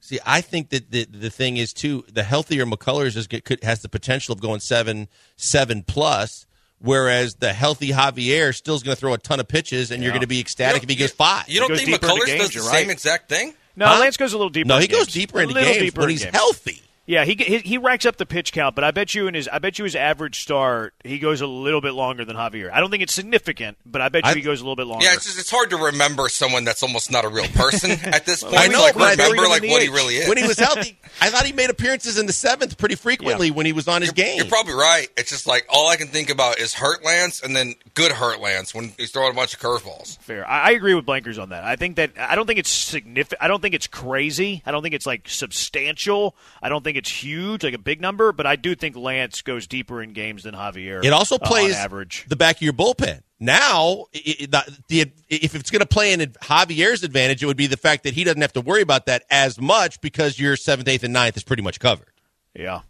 [0.00, 3.82] See, I think that the the thing is too the healthier McCullers is could, has
[3.82, 6.44] the potential of going seven seven plus,
[6.82, 10.12] whereas the healthy Javier still is going to throw a ton of pitches, and you're
[10.12, 11.48] going to be ecstatic if he goes five.
[11.48, 13.54] You don't think deeper into McCullers games, does the you're same exact thing?
[13.74, 14.00] No, Huh?
[14.00, 14.68] Lance goes a little deeper.
[14.68, 15.12] no, in he goes games.
[15.14, 16.36] deeper into little games deeper when in he's games.
[16.36, 16.82] healthy.
[17.04, 19.48] Yeah, he, he he racks up the pitch count, but I bet you in his
[19.48, 22.70] I bet you his average start he goes a little bit longer than Javier.
[22.72, 24.86] I don't think it's significant, but I bet you I- he goes a little bit
[24.86, 25.04] longer.
[25.04, 28.24] Yeah, it's just it's hard to remember someone that's almost not a real person at
[28.24, 28.56] this point.
[28.56, 30.28] I know, like remember like in the what he really is.
[30.28, 33.66] When he was healthy, I thought he made appearances in the seventh pretty frequently when
[33.66, 34.36] he was on his game.
[34.36, 35.08] You're probably right.
[35.16, 38.40] It's just like all I can think about is hurt Lance and then good hurt
[38.40, 40.18] Lance when he's throwing a bunch of curveballs.
[40.20, 40.48] fair.
[40.48, 41.64] I, I agree with Blankers on that.
[41.64, 43.42] I think that I don't think it's significant.
[43.42, 44.62] I don't think it's crazy.
[44.64, 46.36] I don't think it's like substantial.
[46.62, 48.32] I don't think it's huge, like a big number.
[48.32, 51.04] But I do think Lance goes deeper in games than Javier.
[51.04, 52.24] It also uh, plays on average.
[52.28, 53.22] the back of your bullpen.
[53.40, 57.56] Now, i- i- the, the, if it's going to play in Javier's advantage, it would
[57.56, 60.56] be the fact that he doesn't have to worry about that as much because your
[60.56, 62.12] seventh, eighth, and ninth is pretty much covered.
[62.54, 62.82] Yeah,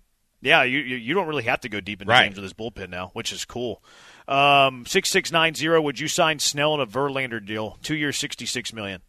[0.43, 0.63] yeah.
[0.63, 2.25] You you, you don't really have to go deep into Right.
[2.25, 3.83] games with this bullpen now, which is cool.
[4.29, 5.81] Um, six six nine zero.
[5.81, 7.79] Would you sign Snell in a Verlander deal?
[7.83, 9.01] Two years, sixty six million.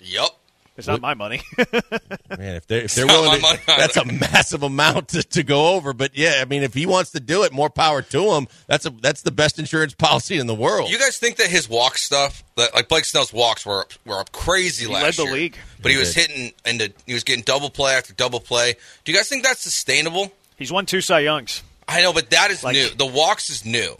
[0.00, 0.38] Yup.
[0.80, 1.40] It's not my money.
[1.58, 5.74] Man, if they're if they're willing, to, money that's a massive amount to, to go
[5.74, 5.92] over.
[5.92, 8.48] But yeah, I mean, if he wants to do it, more power to him.
[8.66, 10.90] That's a that's the best insurance policy in the world.
[10.90, 14.32] You guys think that his walk stuff, that like Blake Snell's walks were were up
[14.32, 15.56] crazy He last led the year, league.
[15.82, 16.28] but he, He was did.
[16.30, 18.74] hitting and he was getting double play after double play.
[19.04, 20.32] Do you guys think that's sustainable?
[20.56, 21.62] He's won two Cy Youngs.
[21.88, 22.88] I know, but that is Like- new.
[22.90, 23.96] The walks is new.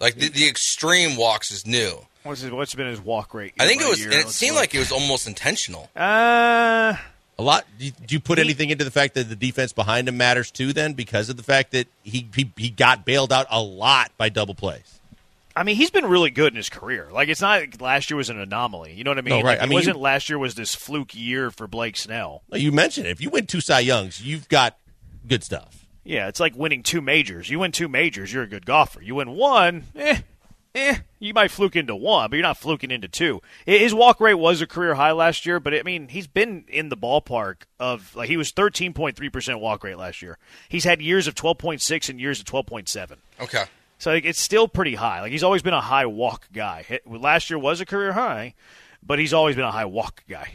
[0.00, 1.96] Like the, the extreme walks is new.
[2.22, 3.54] What's his, what's been his walk rate?
[3.58, 4.10] I think it was, year?
[4.12, 4.62] and it seemed look.
[4.62, 5.90] like it was almost intentional.
[5.96, 6.94] Uh,
[7.38, 7.64] a lot.
[7.78, 10.50] Do you, do you put anything into the fact that the defense behind him matters
[10.50, 10.72] too?
[10.72, 14.28] Then because of the fact that he he, he got bailed out a lot by
[14.28, 15.00] double plays.
[15.54, 17.08] I mean, he's been really good in his career.
[17.12, 18.92] Like it's not like last year was an anomaly.
[18.94, 19.30] You know what I mean?
[19.30, 19.44] No, right.
[19.44, 22.42] Like, I it mean, wasn't you- last year was this fluke year for Blake Snell.
[22.52, 23.10] You mentioned it.
[23.10, 24.78] If you win two Cy Youngs, you've got
[25.28, 25.86] good stuff.
[26.04, 27.48] Yeah, it's like winning two majors.
[27.50, 29.00] You win two majors, you're a good golfer.
[29.02, 30.18] You win one, eh,
[30.74, 33.40] eh, you might fluke into one, but you're not fluking into two.
[33.66, 36.88] His walk rate was a career high last year, but I mean, he's been in
[36.88, 40.38] the ballpark of like he was 13.3% walk rate last year.
[40.68, 43.16] He's had years of 12.6 and years of 12.7.
[43.40, 43.64] Okay.
[43.98, 45.20] So like, it's still pretty high.
[45.20, 46.82] Like he's always been a high walk guy.
[46.82, 48.54] Hit- Last year was a career high,
[49.02, 50.54] but he's always been a high walk guy.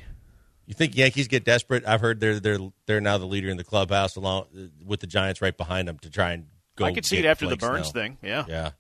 [0.66, 1.86] You think Yankees get desperate?
[1.88, 4.48] I've heard they're they're they're now the leader in the clubhouse, along
[4.86, 6.84] with the Giants right behind them to try and go.
[6.84, 8.04] I could see it after Blake the Burnes Snell.
[8.04, 8.18] thing.
[8.22, 8.44] Yeah.
[8.50, 8.72] Yeah.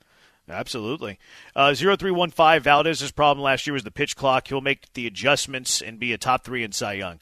[0.49, 1.19] Absolutely.
[1.55, 4.47] Uh, 0315, Valdez's problem last year was the pitch clock.
[4.47, 7.19] He'll make the adjustments and be a top three in Cy Young.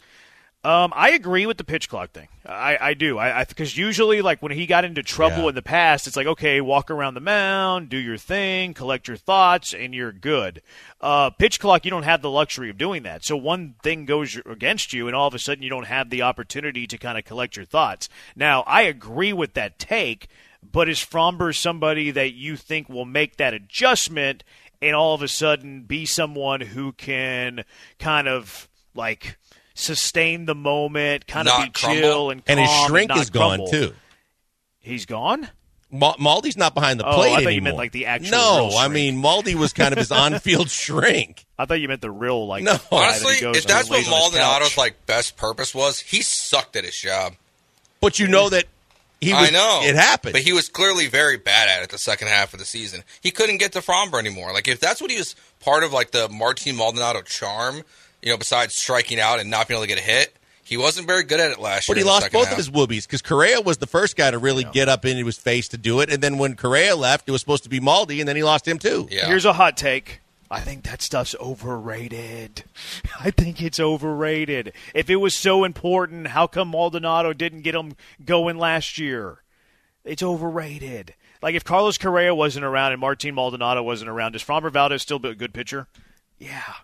[0.63, 2.27] Um, I agree with the pitch clock thing.
[2.43, 3.19] I, I do.
[3.19, 5.49] I because usually, like when he got into trouble Yeah.
[5.49, 9.15] in the past, it's like okay, walk around the mound, do your thing, collect your
[9.17, 10.63] thoughts, and you're good.
[10.99, 13.23] Uh, pitch clock, you don't have the luxury of doing that.
[13.23, 16.23] So one thing goes against you, and all of a sudden you don't have the
[16.23, 18.09] opportunity to kind of collect your thoughts.
[18.35, 20.27] Now, I agree with that take,
[20.71, 24.43] but is Framber somebody that you think will make that adjustment
[24.81, 27.63] and all of a sudden be someone who can
[27.99, 29.37] kind of like
[29.73, 32.01] sustain the moment, kind of be crumble.
[32.01, 33.93] chill and calm, and his calm shrink not is gone too.
[34.79, 35.49] He's gone.
[35.91, 37.63] Ma- Maldy's not behind the Oh, plate I thought you anymore.
[37.63, 41.45] meant like the actual No, real I mean Maldy was kind of his on-field shrink.
[41.57, 42.63] I thought you meant the real like.
[42.63, 42.73] No.
[42.73, 44.77] guy that he Honestly, goes if that's what lays on his Maldonado's couch.
[44.77, 47.35] like best purpose was, he sucked at his job.
[48.01, 48.65] But you know that
[49.21, 50.33] he was, I know it happened.
[50.33, 53.03] but he was clearly very bad at it the second half of the season.
[53.21, 54.53] He couldn't get to Framber anymore.
[54.53, 57.81] Like if that's what he was part of, like the Martin Maldonado charm,
[58.21, 61.05] you know, besides striking out and not being able to get a hit, he wasn't
[61.05, 62.05] very good at it last But year.
[62.05, 62.53] But he lost both half.
[62.53, 65.37] of his whoobies because Correa was the first guy to really get up into his
[65.37, 68.19] face to do it, and then when Correa left, it was supposed to be Maldy,
[68.19, 69.07] and then he lost him too.
[69.11, 69.27] Yeah.
[69.27, 70.21] Here's a hot take.
[70.55, 72.63] I think that stuff's overrated.
[73.19, 74.71] I think it's overrated.
[74.93, 79.39] If it was so important, how come Maldonado didn't get him going last year?
[80.05, 81.13] It's overrated.
[81.41, 85.17] Like if Carlos Correa wasn't around and Martin Maldonado wasn't around, is Framber Valdez still
[85.25, 85.87] a good pitcher?
[86.39, 86.75] Yeah,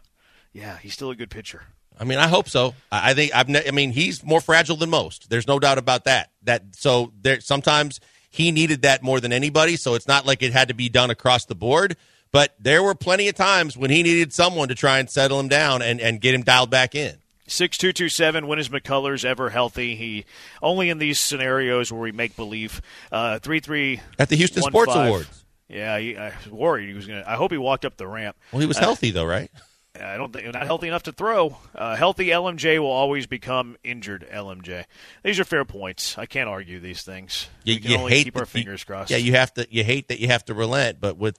[0.52, 1.64] yeah, he's still a good pitcher.
[1.98, 2.76] I mean, I hope so.
[2.92, 3.48] I think I've.
[3.48, 5.30] Ne- I mean, he's more fragile than most.
[5.30, 6.32] There's no doubt about that.
[6.44, 9.78] That so there sometimes he needed that more than anybody.
[9.78, 11.96] So it's not like it had to be done across the board.
[12.32, 15.48] But there were plenty of times when he needed someone to try and settle him
[15.50, 17.18] down and, and get him dialed back in.
[17.48, 18.48] Six two two seven.
[18.48, 19.96] When is McCullers ever healthy?
[19.96, 20.26] He
[20.62, 22.82] only in these scenarios where we make believe.
[23.12, 25.08] Uh, three three At the Houston one Sports five.
[25.08, 25.44] Awards.
[25.68, 27.26] Yeah, he, I was worried he was gonna.
[27.28, 28.38] I hope he walked up the ramp.
[28.54, 29.52] Well, he was healthy though, right?
[30.00, 31.58] I don't think not healthy enough to throw.
[31.76, 34.86] Uh, healthy LMJ will always become injured LMJ.
[35.24, 36.18] These are fair points.
[36.18, 37.50] I can't argue these things.
[37.66, 39.12] You, we can you only hate keep our you- fingers crossed.
[39.12, 39.68] Yeah, you have to.
[39.70, 41.38] You hate that you have to relent, but with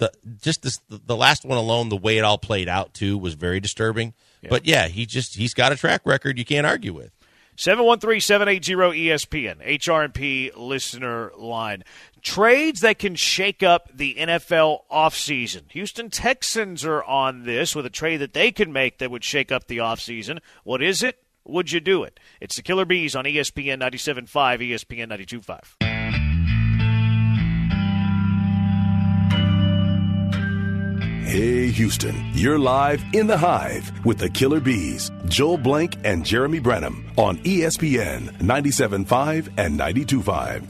[0.00, 3.34] the just this, the last one alone, the way it all played out too was
[3.34, 4.14] very disturbing.
[4.48, 7.12] But yeah, he just he's got a track record you can't argue with.
[7.56, 11.84] 713-780-ESPN, HRP listener line.
[12.22, 15.70] Trades that can shake up the NFL offseason.
[15.72, 19.52] Houston Texans are on this with a trade that they can make that would shake
[19.52, 20.38] up the offseason.
[20.64, 21.22] What is it?
[21.44, 22.18] Would you do it?
[22.40, 25.89] It's the Killer B's on ESPN 97.5, ESPN 92.5.
[31.30, 36.58] Hey, Houston, you're live in the hive with the Killer B's, Joel Blank and Jeremy
[36.58, 40.66] Branham on ESPN 97.5 and 92.5.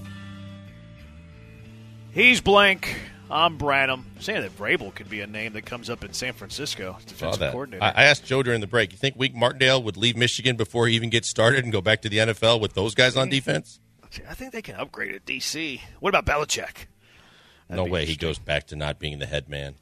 [2.12, 2.94] He's blank.
[3.30, 4.04] I'm Branham.
[4.18, 7.40] Saying that Vrabel could be a name that comes up in San Francisco, Saw defensive
[7.40, 7.52] that.
[7.52, 7.82] coordinator.
[7.82, 8.92] I, I asked Joe during the break.
[8.92, 12.02] You think Wink Martindale would leave Michigan before he even gets started and go back
[12.02, 13.30] to the NFL with those guys on hmm.
[13.30, 13.80] defense?
[14.28, 15.80] I think they can upgrade at DC.
[16.00, 16.84] What about Belichick?
[17.70, 18.04] no way.
[18.04, 19.76] He goes back to not being the head man.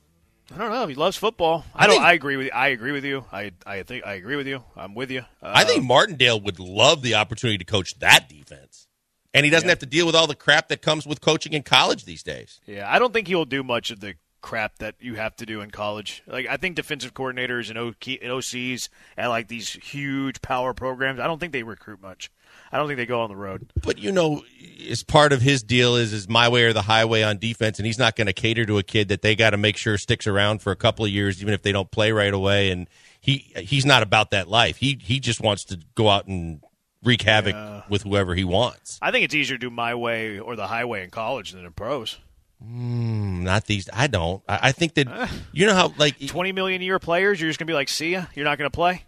[0.54, 0.86] I don't know.
[0.86, 1.64] He loves football.
[1.74, 1.96] I, I don't.
[1.96, 2.46] think- I agree with.
[2.46, 2.52] You.
[2.52, 3.24] I agree with you.
[3.32, 3.52] I.
[3.66, 4.06] I think.
[4.06, 4.62] I agree with you.
[4.76, 5.20] I'm with you.
[5.42, 8.86] Uh, I think Martindale would love the opportunity to coach that defense,
[9.34, 11.62] and he doesn't have to deal with all the crap that comes with coaching in
[11.62, 12.60] college these days.
[12.66, 15.60] Yeah, I don't think he'll do much of the crap that you have to do
[15.60, 16.22] in college.
[16.26, 17.94] Like I think defensive coordinators and and
[18.32, 21.20] OCs at like these huge power programs.
[21.20, 22.30] I don't think they recruit much.
[22.70, 23.72] I don't think they go on the road.
[23.82, 24.44] But you know,
[24.90, 27.86] as part of his deal is is my way or the highway on defense, and
[27.86, 30.26] he's not going to cater to a kid that they got to make sure sticks
[30.26, 32.70] around for a couple of years, even if they don't play right away.
[32.70, 32.88] And
[33.20, 34.76] he he's not about that life.
[34.76, 36.60] He he just wants to go out and
[37.02, 38.98] wreak havoc with whoever he wants.
[39.00, 41.72] I think it's easier to do my way or the highway in college than in
[41.72, 42.18] pros.
[42.62, 43.88] Hmm, not these.
[43.92, 44.42] I don't.
[44.48, 47.68] I, I think that you know how like Twenty million year players, you're just gonna
[47.68, 48.26] be like, see ya.
[48.34, 49.04] You're not gonna play.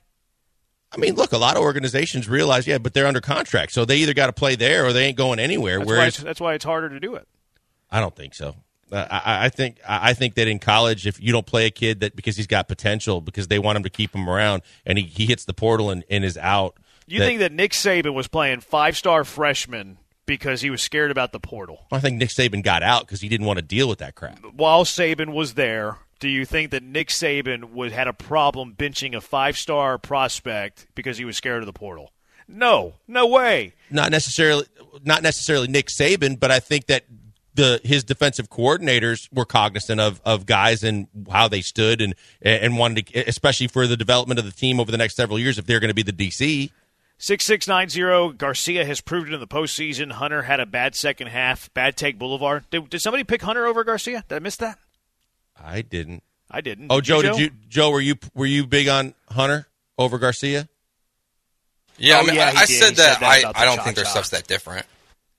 [0.93, 3.97] I mean, look, a lot of organizations realize, yeah, but they're under contract, so they
[3.99, 5.79] either got to play there or they ain't going anywhere.
[5.79, 7.29] That's why, whereas it's, that's why it's harder to do it.
[7.91, 8.57] I don't think so.
[8.91, 12.01] Uh, I, I think I think that in college, if you don't play a kid
[12.01, 15.05] that because he's got potential, because they want him to keep him around, and he,
[15.05, 16.77] he hits the portal and, and is out.
[17.07, 21.33] You think that Nick Saban was playing five star freshman because he was scared about
[21.33, 21.87] the portal?
[21.91, 24.39] I think Nick Saban got out because he didn't want to deal with that crap.
[24.55, 29.17] While Saban was there, do you think that Nick Saban would had a problem benching
[29.17, 32.13] a five star prospect because he was scared of the portal?
[32.47, 33.75] No, no way.
[33.91, 34.67] Not necessarily,
[35.05, 37.05] not necessarily Nick Saban, but I think that
[37.55, 42.79] the his defensive coordinators were cognizant of of guys and how they stood and and
[42.79, 45.67] wanted to, especially for the development of the team over the next several years, if
[45.67, 46.71] they're going to be the DC.
[47.23, 50.11] 6690 Garcia has proved it in the postseason.
[50.13, 51.73] Hunter had a bad second half.
[51.75, 52.65] Bad take Boulevard.
[52.71, 54.25] Did, did somebody pick Hunter over Garcia?
[54.27, 54.79] Did I miss that?
[55.63, 56.23] I didn't.
[56.51, 56.87] I didn't.
[56.91, 57.91] Oh, Did Joe, you, did you Joe?
[57.91, 60.69] Were you were you big on Hunter over Garcia?
[61.99, 62.79] Yeah, Oh, I mean, yeah, I, I did.
[62.79, 63.19] said that.
[63.19, 64.13] said that I, I don't think their cha-cha.
[64.23, 64.87] stuff's that different.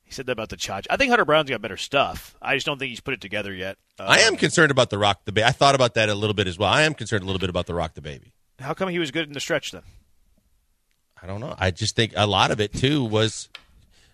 [0.04, 0.86] He said that about the Charge.
[0.89, 2.36] I think Hunter Brown's got better stuff.
[2.41, 3.78] I just don't think he's put it together yet.
[4.00, 5.46] Uh, I am concerned about the Rock the Baby.
[5.46, 6.70] I thought about that a little bit as well.
[6.70, 8.34] I am concerned a little bit about the Rock the Baby.
[8.60, 9.82] How come he was good in the stretch then?
[11.22, 11.56] I don't know.
[11.58, 13.50] I just think a lot of it too was.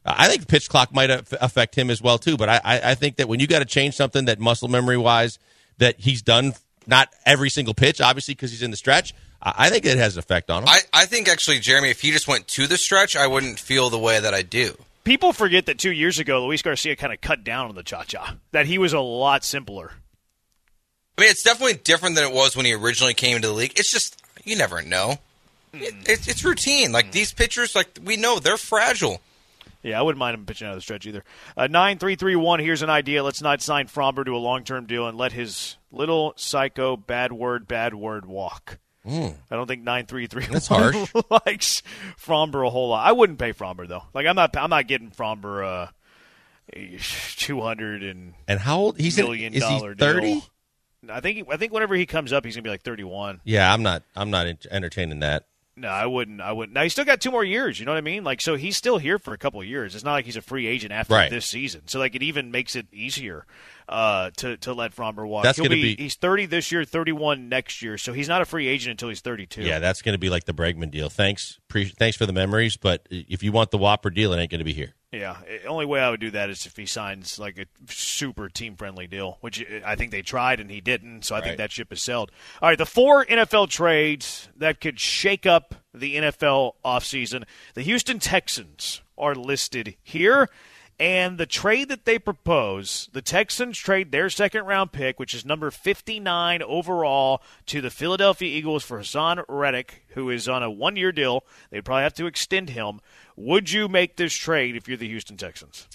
[0.06, 2.38] I think the pitch clock might affect him as well too.
[2.38, 4.98] But I, I, I think that when you got to change something that muscle memory
[4.98, 5.38] wise
[5.80, 6.54] that he's done
[6.88, 9.14] not every single pitch, obviously, because he's in the stretch.
[9.42, 10.70] I, I think it has an effect on him.
[10.70, 13.90] I, I think actually, Jeremy, if he just went to the stretch, I wouldn't feel
[13.90, 14.76] the way that I do.
[15.04, 18.04] People forget that two years ago, Luis Garcia kind of cut down on the cha
[18.04, 18.36] cha.
[18.52, 19.92] That he was a lot simpler.
[21.18, 23.74] I mean, it's definitely different than it was when he originally came into the league.
[23.78, 25.18] It's just you never know.
[25.74, 26.92] It, it, it's routine.
[26.92, 29.22] Like these pitchers, like we know they're fragile.
[29.84, 31.24] Yeah, I wouldn't mind him pitching out of the stretch either.
[31.56, 32.60] Uh, nine three three one.
[32.60, 33.24] Here's an idea.
[33.24, 37.32] Let's not sign Framber to a long term deal and let his little psycho bad
[37.32, 38.80] word bad word walk.
[39.10, 41.14] I don't think nine three three That's harsh.
[41.46, 41.82] likes
[42.20, 43.08] Framber a whole lot.
[43.08, 44.04] I wouldn't pay Framber though.
[44.14, 45.92] Like I'm not I'm not getting Framber uh,
[47.38, 49.00] two hundred and and how old?
[49.00, 50.44] He's million in, is he thirty?
[51.10, 53.40] I think I think whenever he comes up, he's gonna be like thirty one.
[53.46, 54.04] Yeah, I'm not.
[54.16, 55.46] I'm not entertaining that.
[55.80, 56.42] No, I wouldn't.
[56.42, 56.74] I wouldn't.
[56.74, 57.80] Now he's still got two more years.
[57.80, 58.24] You know what I mean?
[58.24, 59.94] Like, so he's still here for a couple of years.
[59.94, 61.30] It's not like he's a free agent after Right.
[61.30, 61.82] this season.
[61.86, 63.46] So like, it even makes it easier
[63.88, 65.44] uh, to to let Framber walk.
[65.44, 67.98] That's He'll gonna be- He's thirty this year, thirty one next year.
[68.00, 69.62] So he's not a free agent until he's thirty two.
[69.62, 71.10] Yeah, that's going to be like the Bregman deal.
[71.10, 74.50] Thanks, pre- thanks for the memories, but if you want the Whopper deal, it ain't
[74.52, 74.96] going to be here.
[75.18, 78.50] Yeah, the only way I would do that is if he signs like a super
[78.50, 81.24] team friendly deal, which eh, I think they tried and he didn't.
[81.26, 82.32] So I think that ship is sailed.
[82.62, 87.46] All right, the four NFL trades that could shake up the NFL offseason.
[87.74, 90.50] The Houston Texans are listed here.
[91.00, 95.46] And the trade that they propose, the Texans trade their second round pick, which is
[95.46, 100.96] number 59 overall, to the Philadelphia Eagles for Haason Reddick, who is on a one
[100.96, 101.44] year deal.
[101.70, 103.00] They'd probably have to extend him.
[103.36, 105.88] Would you make this trade if you're the Houston Texans?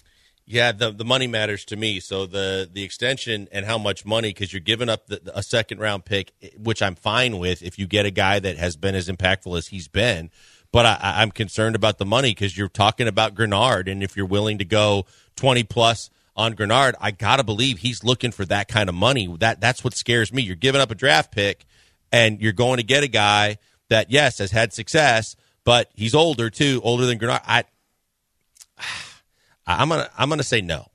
[0.45, 1.99] Yeah, the the money matters to me.
[1.99, 5.79] So the the extension and how much money because you're giving up the, a second
[5.79, 9.09] round pick, which I'm fine with if you get a guy that has been as
[9.09, 10.31] impactful as he's been.
[10.73, 14.27] But I, I'm concerned about the money because you're talking about Greenard, and if you're
[14.27, 15.05] willing to go
[15.37, 19.35] 20 plus on Greenard, I gotta believe he's looking for that kind of money.
[19.39, 20.43] That that's what scares me.
[20.43, 21.67] You're giving up a draft pick,
[22.11, 23.59] and you're going to get a guy
[23.91, 27.43] that yes has had success, but he's older too, older than Greenard.
[27.47, 27.65] I
[29.67, 30.92] I'm gonna I'm gonna say no.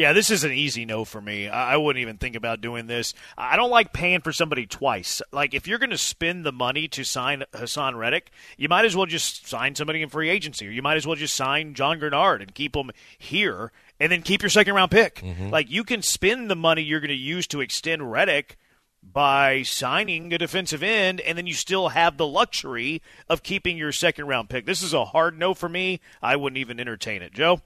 [0.00, 1.46] Yeah, this is an easy no for me.
[1.46, 3.12] I wouldn't even think about doing this.
[3.36, 5.20] I don't like paying for somebody twice.
[5.30, 8.96] Like, if you're going to spend the money to sign Haason Reddick, you might as
[8.96, 12.00] well just sign somebody in free agency, or you might as well just sign John
[12.00, 15.16] Greenard and keep him here, and then keep your second round pick.
[15.16, 15.50] Mm-hmm.
[15.50, 18.56] Like, you can spend the money you're going to use to extend Reddick
[19.02, 23.92] by signing a defensive end, and then you still have the luxury of keeping your
[23.92, 24.64] second round pick.
[24.64, 26.00] This is a hard no for me.
[26.22, 27.34] I wouldn't even entertain it.
[27.34, 27.60] Joe?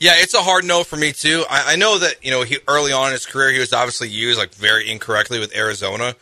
[0.00, 1.44] Yeah, it's a hard no for me too.
[1.48, 4.08] I, I know that you know he early on in his career he was obviously
[4.08, 6.14] used like very incorrectly with Arizona,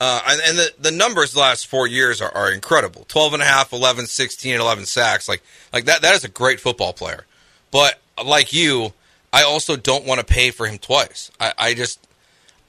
[0.00, 3.42] uh, and, and the the numbers the last four years are, are incredible 12 and
[3.42, 5.28] a half, 11, 16, and 11 sacks.
[5.28, 7.24] Like like that that is a great football player.
[7.70, 8.92] But like you,
[9.32, 11.30] I also don't want to pay for him twice.
[11.38, 12.04] I, I just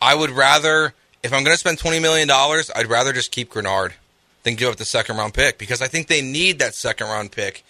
[0.02, 0.94] I would rather
[1.24, 3.94] if I'm going to spend 20 million dollars, I'd rather just keep Greenard
[4.44, 7.32] than give up the second round pick because I think they need that second round
[7.32, 7.64] pick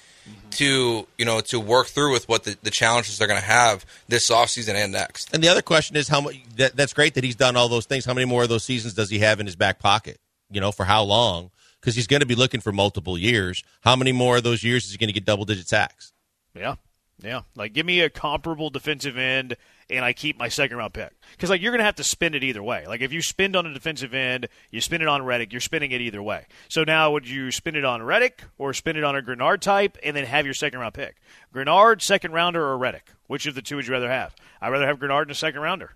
[0.51, 3.85] to you know to work through with what the, the challenges they're going to have
[4.07, 5.33] this offseason and next.
[5.33, 6.41] And the other question is how much.
[6.57, 8.05] That, that's great that he's done all those things.
[8.05, 10.19] How many more of those seasons does he have in his back pocket?
[10.49, 11.51] You know, for how long?
[11.79, 13.63] Because he's going to be looking for multiple years.
[13.81, 16.13] How many more of those years is he going to get double digit sacks?
[16.53, 16.75] Yeah.
[17.23, 17.41] Yeah.
[17.55, 19.55] Like, give me a comparable defensive end,
[19.91, 21.11] and I keep my second round pick.
[21.31, 22.85] Because, like, you're going to have to spend it either way.
[22.87, 25.91] Like, if you spend on a defensive end, you spend it on Reddick, you're spending
[25.91, 26.45] it either way.
[26.69, 29.97] So now, would you spend it on Reddick or spend it on a Greenard type
[30.03, 31.17] and then have your second round pick?
[31.53, 33.09] Greenard, second rounder, or Reddick?
[33.27, 34.35] Which of the two would you rather have?
[34.61, 35.93] I'd rather have Greenard in a second rounder.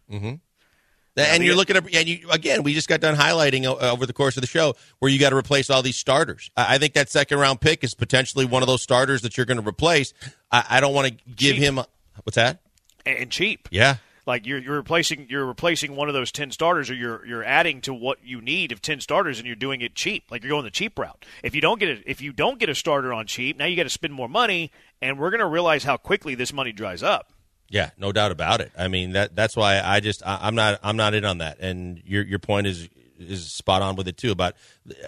[1.17, 4.05] and the- you're looking at, and you again, we just got done highlighting uh, over
[4.05, 6.49] the course of the show where you got to replace all these starters.
[6.57, 9.45] I, I think that second round pick is potentially one of those starters that you're
[9.45, 10.13] going to replace.
[10.51, 11.63] I, I don't want to give Cheap.
[11.63, 11.75] him.
[12.23, 12.59] What's that?
[13.05, 13.67] And, cheap.
[13.71, 13.97] Yeah.
[14.25, 17.81] Like you're, you're replacing you're replacing one of those ten starters, or you're you're adding
[17.81, 20.23] to what you need of ten starters, and you're doing it cheap.
[20.31, 21.23] Like you're going the cheap route.
[21.43, 23.75] If you don't get a, if you don't get a starter on cheap, now you
[23.75, 27.03] got to spend more money, and we're going to realize how quickly this money dries
[27.03, 27.31] up.
[27.69, 28.71] Yeah, no doubt about it.
[28.77, 31.59] I mean that that's why I just I, I'm not I'm not in on that.
[31.59, 32.89] And your your point is
[33.19, 34.31] is spot on with it too.
[34.31, 34.55] About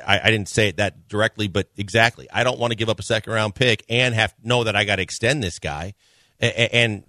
[0.05, 2.27] I, I didn't say it that directly, but exactly.
[2.31, 4.85] I don't want to give up a second round pick and have know that I
[4.85, 5.93] got to extend this guy,
[6.39, 7.03] and, and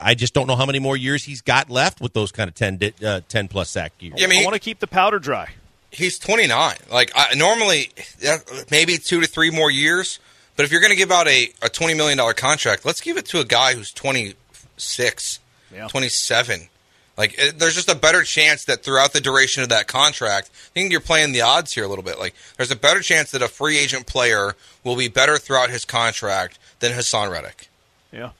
[0.00, 2.54] I just don't know how many more years he's got left with those kind of
[2.54, 4.14] 10, uh, 10 plus sack years.
[4.16, 5.50] Yeah, I mean, I want to keep the powder dry.
[5.90, 6.76] he's 29.
[6.90, 8.38] Like I, normally, yeah,
[8.70, 10.18] maybe two to three more years.
[10.56, 13.16] But if you're going to give out a, a 20 million dollar contract, let's give
[13.16, 15.40] it to a guy who's 26,
[15.74, 15.88] Yeah.
[15.88, 16.68] 27.
[17.16, 20.68] Like it, there's just a better chance that throughout the duration of that contract, I
[20.74, 22.18] think you're playing the odds here a little bit.
[22.18, 25.84] Like there's a better chance that a free agent player will be better throughout his
[25.84, 27.68] contract than Haason Reddick.
[28.12, 28.30] Yeah.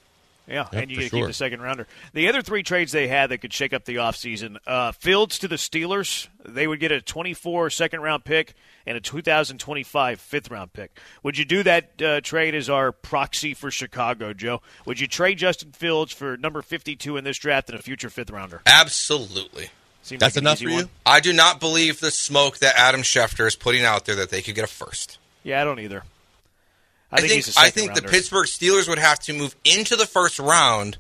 [0.47, 1.86] Yeah, Yep, and you for get to keep the second rounder.
[2.12, 5.49] The other three trades they had that could shake up the offseason uh, Fields to
[5.49, 8.55] the Steelers, they would get a 24 second round pick
[8.86, 10.99] and a 2025 fifth round pick.
[11.22, 14.61] Would you do that uh, trade as our proxy for Chicago, Joe?
[14.84, 18.30] Would you trade Justin Fields for number 52 in this draft and a future fifth
[18.30, 18.61] rounder?
[18.66, 19.70] Absolutely.
[20.03, 20.74] Seems That's like enough for you?
[20.74, 20.90] one.
[21.07, 24.42] I do not believe the smoke that Adam Schefter is putting out there that they
[24.42, 25.18] could get a first.
[25.42, 26.03] Yeah, I don't either.
[27.11, 28.02] I, I think, think he's a I think the.
[28.02, 30.98] Pittsburgh Steelers would have to move into the first round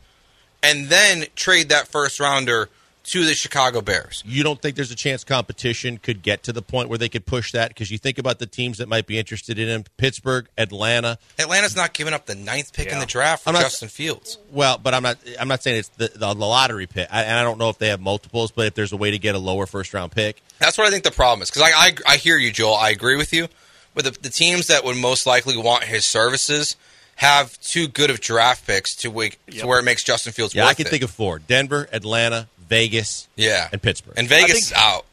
[0.62, 2.68] and then trade that first rounder
[3.04, 4.22] to the Chicago Bears.
[4.26, 7.26] You don't think there's a chance competition could get to the point where they could
[7.26, 7.68] push that?
[7.68, 11.18] Because you think about the teams that might be interested in him Pittsburgh, Atlanta.
[11.38, 14.38] Atlanta's not giving up the ninth pick in the draft for I'm not- Justin Fields.
[14.50, 15.18] Well, but I'm not.
[15.38, 17.88] I'm not saying it's the, the, lottery pick, I, and I don't know if they
[17.88, 18.50] have multiples.
[18.50, 20.90] But if there's a way to get a lower first round pick, That's what I
[20.90, 21.50] think the problem is.
[21.50, 22.76] Because I, I, I hear you, Joel.
[22.76, 23.48] I agree with you.
[23.94, 26.76] But the, the teams that would most likely want his services
[27.16, 29.60] have too good of draft picks to, wake, Yep.
[29.60, 30.90] to where it makes Justin Fields yeah, worth I can it.
[30.90, 33.68] think of four: Denver, Atlanta, Vegas, yeah.
[33.72, 34.14] and Pittsburgh.
[34.16, 35.06] And Vegas I is think- out.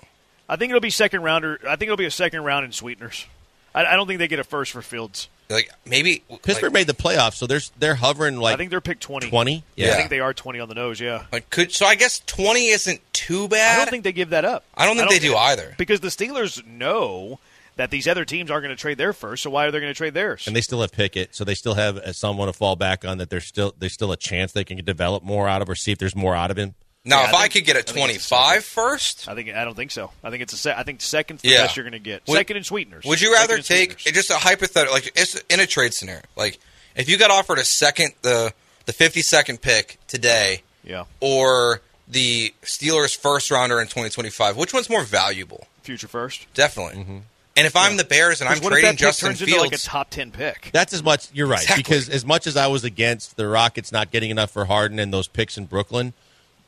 [0.50, 1.60] I think it'll be second rounder.
[1.64, 3.26] I think it'll be a second round in sweeteners.
[3.74, 5.30] I, I don't think they get a first for Fields.
[5.50, 8.82] Like maybe Pittsburgh like, made the playoffs, so they're they're hovering like I think they're
[8.82, 9.30] picked 20.
[9.30, 9.56] 20.
[9.58, 9.92] I Yeah.
[9.92, 11.26] I think they are 20 on the nose, yeah.
[11.32, 13.76] like could so I guess twenty isn't too bad.
[13.76, 14.64] I don't think they give that up.
[14.76, 15.76] I don't think they do either.
[15.78, 17.40] Because the Steelers know
[17.82, 19.90] that these other teams aren't going to trade their first, so why are they going
[19.92, 20.46] to trade theirs?
[20.48, 23.18] and they still have Pickett, so they still have uh, someone to fall back on.
[23.18, 25.92] That there's still there's still a chance they can develop more out of, or see
[25.92, 26.76] if there's more out of him.
[27.04, 29.34] Now, Yeah, if I I, could get I a think it's a 25 first, I
[29.34, 30.12] think I don't think so.
[30.24, 31.64] I think it's a se- I think second's the Yeah.
[31.64, 32.22] best you're going to get.
[32.28, 33.04] Would- Second in sweeteners.
[33.06, 36.60] would you rather take just a hypothetical, like it's in a trade scenario, like
[36.96, 38.54] if you got offered a second, the
[38.86, 45.04] the 52nd pick today, Yeah, or the Steelers' first rounder in 2025, which one's more
[45.04, 45.66] valuable?
[45.84, 46.46] future first.
[46.54, 47.24] Definitely.
[47.58, 49.64] And if I'm the Bears and I'm what if trading that Justin turns Fields, into
[49.64, 50.70] like a top 10 pick?
[50.72, 51.28] That's as much.
[51.34, 51.84] You're right Exactly.
[51.84, 55.14] because as much as I was against the Rockets not getting enough for Harden and
[55.14, 56.14] those picks in Brooklyn,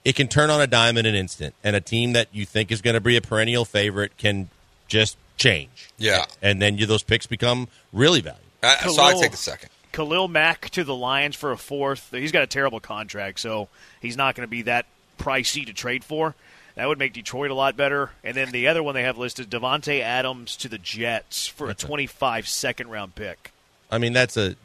[0.04, 2.70] it can turn on a dime in an instant, and a team that you think
[2.72, 4.50] is going to be a perennial favorite can
[4.90, 5.90] just change.
[5.98, 6.26] Yeah.
[6.42, 8.44] and then you, those picks become really valuable.
[8.62, 9.70] uh, so I'd take the second.
[9.94, 12.10] Khalil Mack to the Lions for a fourth.
[12.12, 13.70] He's got a terrible contract, so
[14.02, 14.86] he's not going to be that
[15.18, 16.36] pricey to trade for.
[16.76, 18.12] That would make Detroit a lot better.
[18.24, 21.74] And then the other one they have listed, Davante Adams to the Jets for a
[21.74, 23.52] 25 second round pick.
[23.92, 24.56] I mean, that's a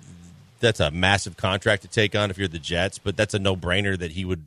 [0.60, 3.54] that's a massive contract to take on if you're the Jets, but that's a no
[3.54, 4.44] brainer that he would,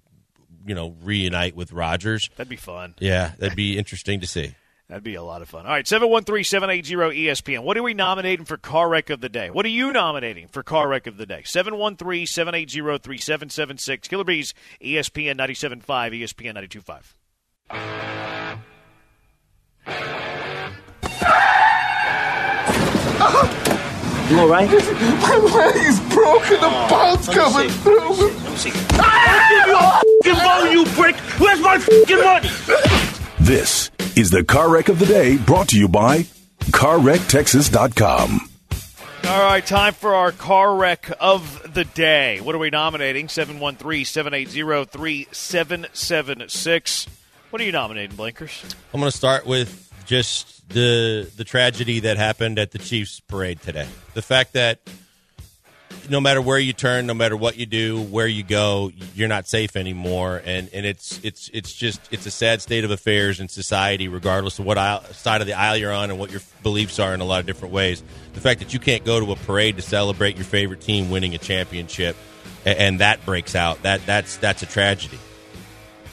[0.66, 2.30] you know, reunite with Rodgers.
[2.36, 2.95] That'd be fun.
[2.99, 4.55] Yeah, that'd be interesting to see.
[4.91, 5.66] That'd be a lot of fun.
[5.66, 7.64] All right, 713 780 ESPN.
[7.64, 9.49] What are we nominating for car wreck of the day?
[9.49, 11.43] What are you nominating for car wreck of the day?
[11.45, 14.09] 713 780 3776.
[14.09, 14.53] Killer B's,
[14.84, 17.14] ESPN 97.5, ESPN 92.5.
[24.32, 24.70] You all right?
[24.70, 26.62] My leg is broken.
[26.62, 28.14] The oh, bone's coming through.
[28.14, 28.72] Let me see.
[28.94, 31.18] I give you a bone, you prick.
[31.38, 32.50] Where's my fucking money?
[33.42, 36.20] This is the car wreck of the day brought to you by
[36.72, 38.50] CarWreckTexas.com.
[39.26, 42.40] All right, time for our car wreck of the day.
[42.40, 43.28] What are we nominating?
[43.28, 47.08] 713 780 3776.
[47.52, 48.64] What are you nominating, Blinkers?
[48.93, 53.62] I'm going to start with just the the tragedy that happened at the Chiefs parade
[53.62, 53.89] today.
[54.14, 54.80] The fact that
[56.10, 59.49] no matter where you turn, no matter what you do, where you go, you're not
[59.49, 63.49] safe anymore, and and it's it's it's just it's a sad state of affairs in
[63.49, 66.99] society, regardless of what aisle, side of the aisle you're on and what your beliefs
[66.99, 68.02] are in a lot of different ways.
[68.32, 71.36] The fact that you can't go to a parade to celebrate your favorite team winning
[71.36, 72.16] a championship,
[72.64, 75.20] and, and that breaks out that that's that's a tragedy.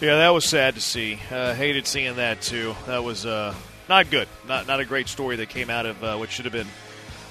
[0.00, 1.18] Yeah, that was sad to see.
[1.30, 2.76] Uh, hated seeing that too.
[2.86, 3.54] That was uh,
[3.88, 4.28] not good.
[4.46, 6.68] Not not a great story that came out of uh, what should have been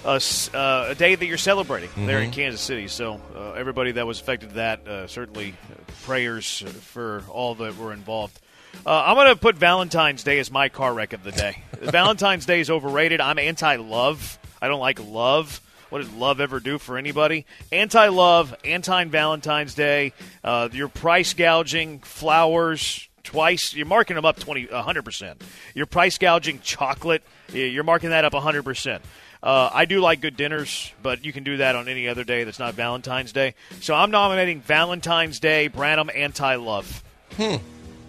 [0.04, 0.22] a,
[0.54, 2.88] uh, a day that you're celebrating there in Kansas City.
[2.88, 5.56] So uh, everybody that was affected that uh, certainly
[6.04, 8.40] prayers for all that were involved.
[8.86, 11.64] Uh, I'm going to put Valentine's Day as my car wreck of the day.
[11.72, 13.22] Valentine's Day is overrated.
[13.22, 14.38] I'm anti-love.
[14.62, 15.62] I don't like love.
[15.90, 17.46] What did love ever do for anybody?
[17.72, 20.14] Anti love, anti Valentine's Day.
[20.44, 23.74] Uh, you're price gouging flowers twice.
[23.74, 25.42] You're marking them up 20, 100%.
[25.74, 27.24] You're price gouging chocolate.
[27.54, 29.00] You're marking that up 100%.
[29.44, 32.44] Uh, I do like good dinners, but you can do that on any other day
[32.44, 33.54] that's not Valentine's Day.
[33.82, 37.04] So I'm nominating Valentine's Day, Branham anti love.
[37.34, 37.58] Hmm.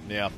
[0.09, 0.31] Yeah.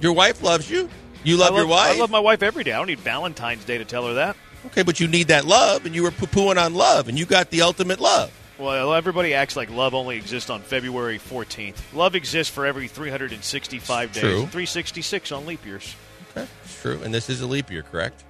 [0.00, 0.88] Your wife loves you.
[1.24, 1.96] You love, I your wife.
[1.96, 2.72] I love my wife every day.
[2.72, 4.36] I don't need Valentine's Day to tell her that.
[4.68, 7.24] Okay, but you need that love, and you were poo pooing on love, and you
[7.24, 8.30] got the ultimate love.
[8.58, 11.76] Well, everybody acts like love only exists on February 14th.
[11.94, 14.20] Love exists for every 365 days.
[14.20, 14.30] True.
[14.40, 15.94] 366 on leap years.
[16.30, 17.00] Okay, it's true.
[17.02, 18.24] And this is a leap year, correct?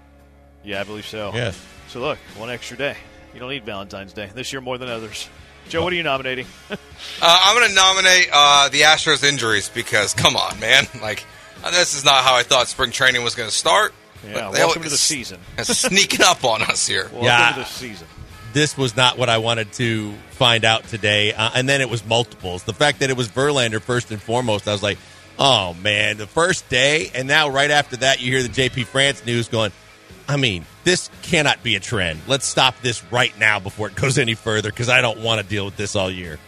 [0.62, 1.32] Yeah, I believe so.
[1.34, 1.60] Yes.
[1.88, 2.96] So look, one extra day.
[3.34, 5.28] You don't need Valentine's Day this year more than others.
[5.68, 6.46] Joe, what are you nominating?
[7.22, 10.84] Uh, I'm going to nominate uh, the Astros injuries because, come on, man.
[11.00, 11.24] Like,
[11.70, 13.94] this is not how I thought spring training was going to start.
[14.26, 15.38] Yeah, But they welcome to the season.
[15.62, 17.04] Sneaking up on us here.
[17.04, 17.52] Welcome Yeah.
[17.52, 18.06] to the season.
[18.52, 21.32] this was not what I wanted to find out today.
[21.32, 22.64] Uh, and then it was multiples.
[22.64, 24.98] The fact that it was Verlander first and foremost, I was like,
[25.38, 29.24] oh man, the first day, and now right after that, you hear the JP France
[29.24, 29.70] news going.
[30.30, 32.20] I mean, this cannot be a trend.
[32.26, 35.46] Let's stop this right now before it goes any further because I don't want to
[35.46, 36.38] deal with this all year.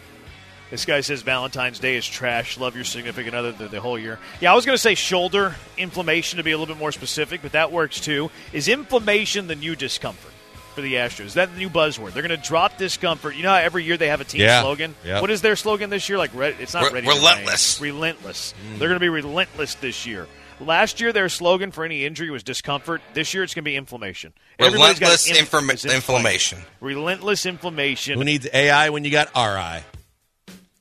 [0.71, 2.57] This guy says Valentine's Day is trash.
[2.57, 4.19] Love your significant other the, the whole year.
[4.41, 7.43] Yeah, I was going to say shoulder inflammation to be a little bit more specific,
[7.43, 8.31] but that works too.
[8.53, 10.33] Is inflammation the new discomfort
[10.77, 11.25] for the Astros?
[11.27, 12.13] Is that the new buzzword?
[12.13, 13.35] They're going to drop discomfort.
[13.35, 14.63] You know how every year they have a team Yeah.
[14.63, 14.95] slogan?
[15.05, 15.21] Yeah.
[15.21, 16.19] What is their slogan this year?
[16.19, 17.07] Like, re- it's not Re- ready.
[17.09, 17.81] to relentless.
[17.81, 17.93] rain.
[17.95, 18.55] Relentless.
[18.73, 18.79] Mm.
[18.79, 20.29] They're going to be relentless this year.
[20.61, 23.01] Last year, their slogan for any injury was discomfort.
[23.15, 24.35] This year, it's going to be inflammation.
[24.59, 26.59] Everybody's got Relentless inf- informa- it's inflammation.
[26.81, 28.19] Relentless inflammation.
[28.19, 29.83] Who needs AI when you got RI?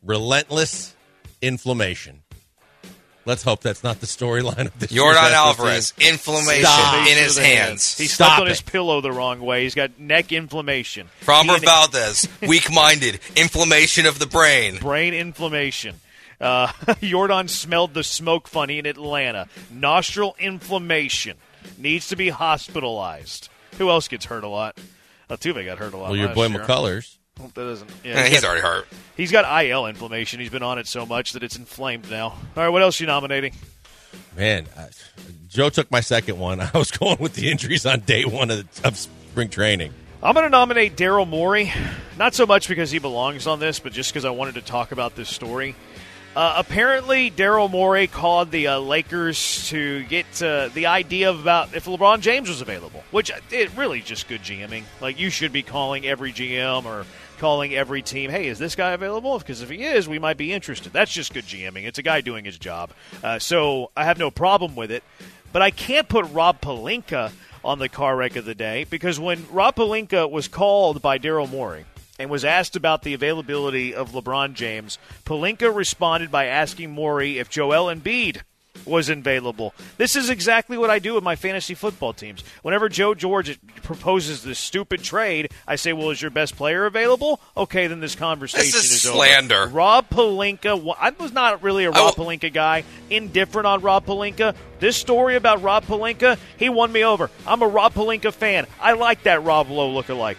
[0.03, 0.95] Relentless
[1.41, 2.21] inflammation.
[3.25, 4.91] Let's hope that's not the storyline of this.
[4.91, 6.13] Yordan Alvarez, team.
[6.13, 7.07] inflammation Stop.
[7.07, 7.67] in his to the head.
[7.69, 7.97] hands.
[7.97, 8.49] He Stop slept on it.
[8.51, 9.63] his pillow the wrong way.
[9.63, 11.09] He's got neck inflammation.
[11.23, 14.77] Framber He- Valdez, weak-minded, inflammation of the brain.
[14.77, 15.95] Brain inflammation.
[16.41, 16.71] Uh,
[17.01, 19.47] Jordan smelled the smoke funny in Atlanta.
[19.69, 21.37] Nostril inflammation.
[21.77, 23.49] Needs to be hospitalized.
[23.77, 24.79] Who else gets hurt a lot?
[25.29, 26.07] Altuve got hurt a lot.
[26.09, 26.59] Well, your last boy year.
[26.59, 27.17] McCullers.
[27.39, 27.89] Hope That doesn't.
[28.03, 28.87] Yeah, Eh, he's got, already hurt.
[29.15, 30.39] He's got IL inflammation.
[30.39, 32.25] He's been on it so much that it's inflamed now.
[32.27, 33.53] All right, what else you nominating?
[34.35, 34.87] Man, I,
[35.47, 36.59] Joe took my second one.
[36.73, 39.93] I was going with the injuries on day one of, of spring training.
[40.21, 41.71] I'm going to nominate Daryl Morey,
[42.17, 44.91] not so much because he belongs on this, but just because I wanted to talk
[44.91, 45.75] about this story.
[46.35, 51.73] Uh, apparently, Daryl Morey called the uh, Lakers to get uh, the idea of about
[51.73, 54.83] if LeBron James was available, which uh, it really just good GMing.
[55.01, 57.05] Like you should be calling every GM or
[57.39, 60.53] calling every team, "Hey, is this guy available?" Because if he is, we might be
[60.53, 60.93] interested.
[60.93, 61.85] That's just good GMing.
[61.85, 62.91] It's a guy doing his job.
[63.23, 65.03] Uh, so I have no problem with it,
[65.51, 67.31] but I can't put Rob Pelinka
[67.63, 71.49] on the car wreck of the day because when Rob Pelinka was called by Daryl
[71.49, 71.85] Morey
[72.17, 77.49] and was asked about the availability of LeBron James, Pelinka responded by asking Morey if
[77.49, 78.41] Joel Embiid
[78.85, 79.73] was available.
[79.97, 82.43] This is exactly what I do with my fantasy football teams.
[82.61, 87.39] Whenever Joe George proposes this stupid trade, I say, "Well, is your best player available?"
[87.57, 89.17] Okay, then this conversation This is over.
[89.17, 89.67] slander.
[89.67, 90.95] Rob Pelinka.
[90.99, 92.83] I was not really a Rob Pelinka guy.
[93.09, 94.55] Indifferent on Rob Pelinka.
[94.79, 97.29] This story about Rob Pelinka, he won me over.
[97.45, 98.65] I'm a Rob Pelinka fan.
[98.79, 100.37] I like that Rob Lowe lookalike.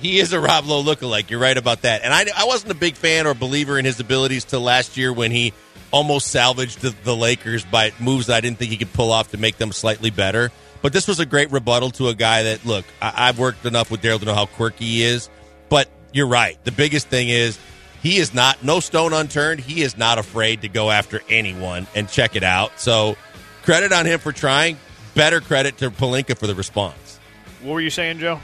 [0.00, 1.30] He is a Rob Lowe lookalike.
[1.30, 2.02] You're right about that.
[2.02, 5.12] And I, I wasn't a big fan or believer in his abilities till last year
[5.12, 5.52] when he
[5.90, 9.30] almost salvaged the, the Lakers by moves that I didn't think he could pull off
[9.30, 10.50] to make them slightly better.
[10.82, 13.90] But this was a great rebuttal to a guy that, look, I, I've worked enough
[13.90, 15.30] with Daryl to know how quirky he is.
[15.68, 16.62] But you're right.
[16.64, 17.58] The biggest thing is
[18.02, 19.60] he is not, no stone unturned.
[19.60, 22.78] He is not afraid to go after anyone and check it out.
[22.78, 23.16] So
[23.62, 24.76] credit on him for trying.
[25.14, 27.18] Better credit to Pelinka for the response.
[27.62, 28.38] What were you saying, Joe?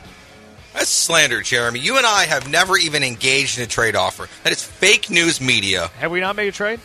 [0.73, 1.81] That's slander, Jeremy.
[1.81, 4.29] You and I have never even engaged in a trade offer.
[4.45, 5.89] That is fake news media.
[5.99, 6.81] Have we not made a trade?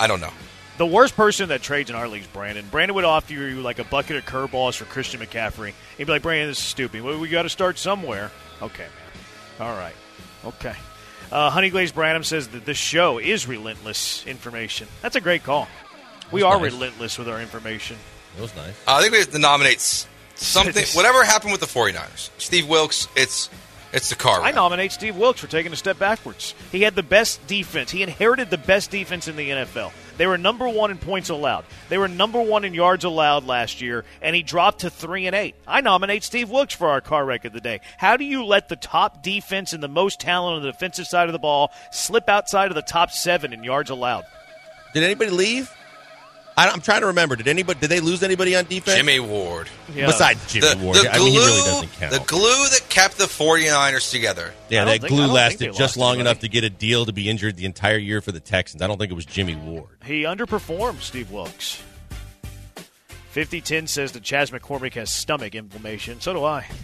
[0.00, 0.32] I don't know.
[0.78, 2.66] The worst person that trades in our league is Brandon.
[2.70, 5.72] Brandon would offer you like a bucket of curveballs for Christian McCaffrey.
[5.96, 7.02] He'd be like, Brandon, this is stupid.
[7.02, 8.30] Well, we got to start somewhere.
[8.60, 8.84] Okay,
[9.58, 9.68] man.
[9.68, 9.94] All right.
[10.44, 10.74] Okay.
[11.32, 14.86] Uh, Honey Glaze Branham says that this show is relentless information.
[15.02, 15.66] That's a great call.
[16.30, 16.72] We are nice.
[16.72, 17.96] relentless with our information.
[18.36, 18.74] That was nice.
[18.86, 20.06] Uh, I think we have to nominate s-
[20.36, 20.84] something.
[20.94, 22.30] Whatever happened with the 49ers.
[22.38, 23.50] Steve Wilks, it's
[23.92, 24.42] it's the car.
[24.42, 26.54] I nominate Steve Wilks for taking a step backwards.
[26.72, 27.90] He had the best defense.
[27.90, 29.92] He inherited the best defense in the NFL.
[30.18, 31.64] They were number one in points allowed.
[31.88, 35.36] They were number one in yards allowed last year, and he dropped to three and
[35.36, 35.54] eight.
[35.66, 37.80] I nominate Steve Wilks for our car wreck of the day.
[37.96, 41.28] How do you let the top defense and the most talent on the defensive side
[41.28, 44.24] of the ball slip outside of the top seven in yards allowed?
[44.94, 45.70] Did anybody leave?
[46.58, 47.36] I, I'm trying to remember.
[47.36, 47.78] Did anybody?
[47.80, 48.96] Did they lose anybody on defense?
[48.96, 49.68] Jimmy Ward.
[49.94, 50.06] Yeah.
[50.06, 52.12] Besides Jimmy The, Ward, the I glue, mean, he really doesn't count.
[52.12, 54.54] the glue that kept the 49ers together.
[54.70, 56.30] yeah, that think- glue lasted just long anybody.
[56.30, 58.80] enough to get a deal to be injured the entire year for the Texans.
[58.82, 59.98] I don't think it was Jimmy Ward.
[60.04, 61.82] He underperformed, Steve Wilks.
[63.30, 66.20] 5010 says that Chas McCormick has stomach inflammation.
[66.20, 66.66] So do I.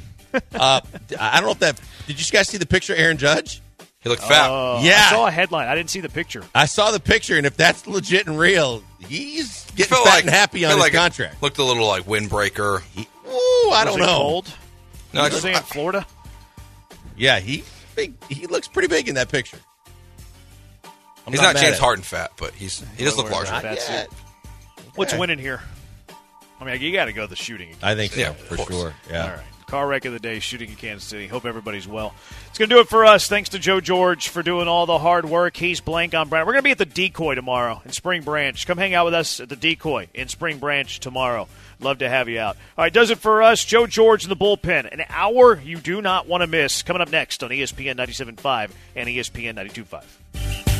[0.54, 0.80] Uh,
[1.20, 1.78] I don't know if that.
[2.06, 3.60] Did you guys see the picture, of Aaron Judge?
[4.02, 4.50] He looked fat.
[4.50, 5.06] Uh, Yeah.
[5.06, 5.68] I saw a headline.
[5.68, 6.42] I didn't see the picture.
[6.54, 10.30] I saw the picture, and if that's legit and real, he's getting fat like- and
[10.30, 11.42] happy on felt his like contract.
[11.42, 12.82] Looked a little like windbreaker.
[12.94, 14.16] He- Ooh, I Was don't it know.
[14.18, 14.52] Cold?
[15.12, 16.06] No, I Was just, it in Florida?
[17.16, 17.62] Yeah, he
[17.94, 18.14] big.
[18.28, 19.58] He looks pretty big in that picture.
[21.26, 21.80] I'm he's not, mad James at it.
[21.80, 23.50] Harden fat, but he's he does look larger.
[23.50, 24.08] about Not That's yet.
[24.96, 25.18] What's Yeah.
[25.20, 25.60] winning here?
[26.60, 27.68] I mean, you got to go the shooting.
[27.68, 27.78] Again.
[27.82, 28.94] I think so Yeah, for sure.
[29.10, 29.22] Yeah.
[29.24, 29.38] All right,
[29.72, 31.26] car wreck of the day shooting in Kansas City.
[31.26, 32.14] Hope everybody's well.
[32.48, 33.26] It's going to do it for us.
[33.26, 35.56] Thanks to Joe George for doing all the hard work.
[35.56, 36.44] He's blank on Brown.
[36.44, 38.66] We're going to be at the Decoy tomorrow in Spring Branch.
[38.66, 41.48] Come hang out with us at the Decoy in Spring Branch tomorrow.
[41.80, 42.58] Love to have you out.
[42.76, 43.64] All right, does it for us.
[43.64, 44.92] Joe George in the bullpen.
[44.92, 46.82] An hour you do not want to miss.
[46.82, 50.71] Coming up next on ESPN 97.5 and ESPN 92.5.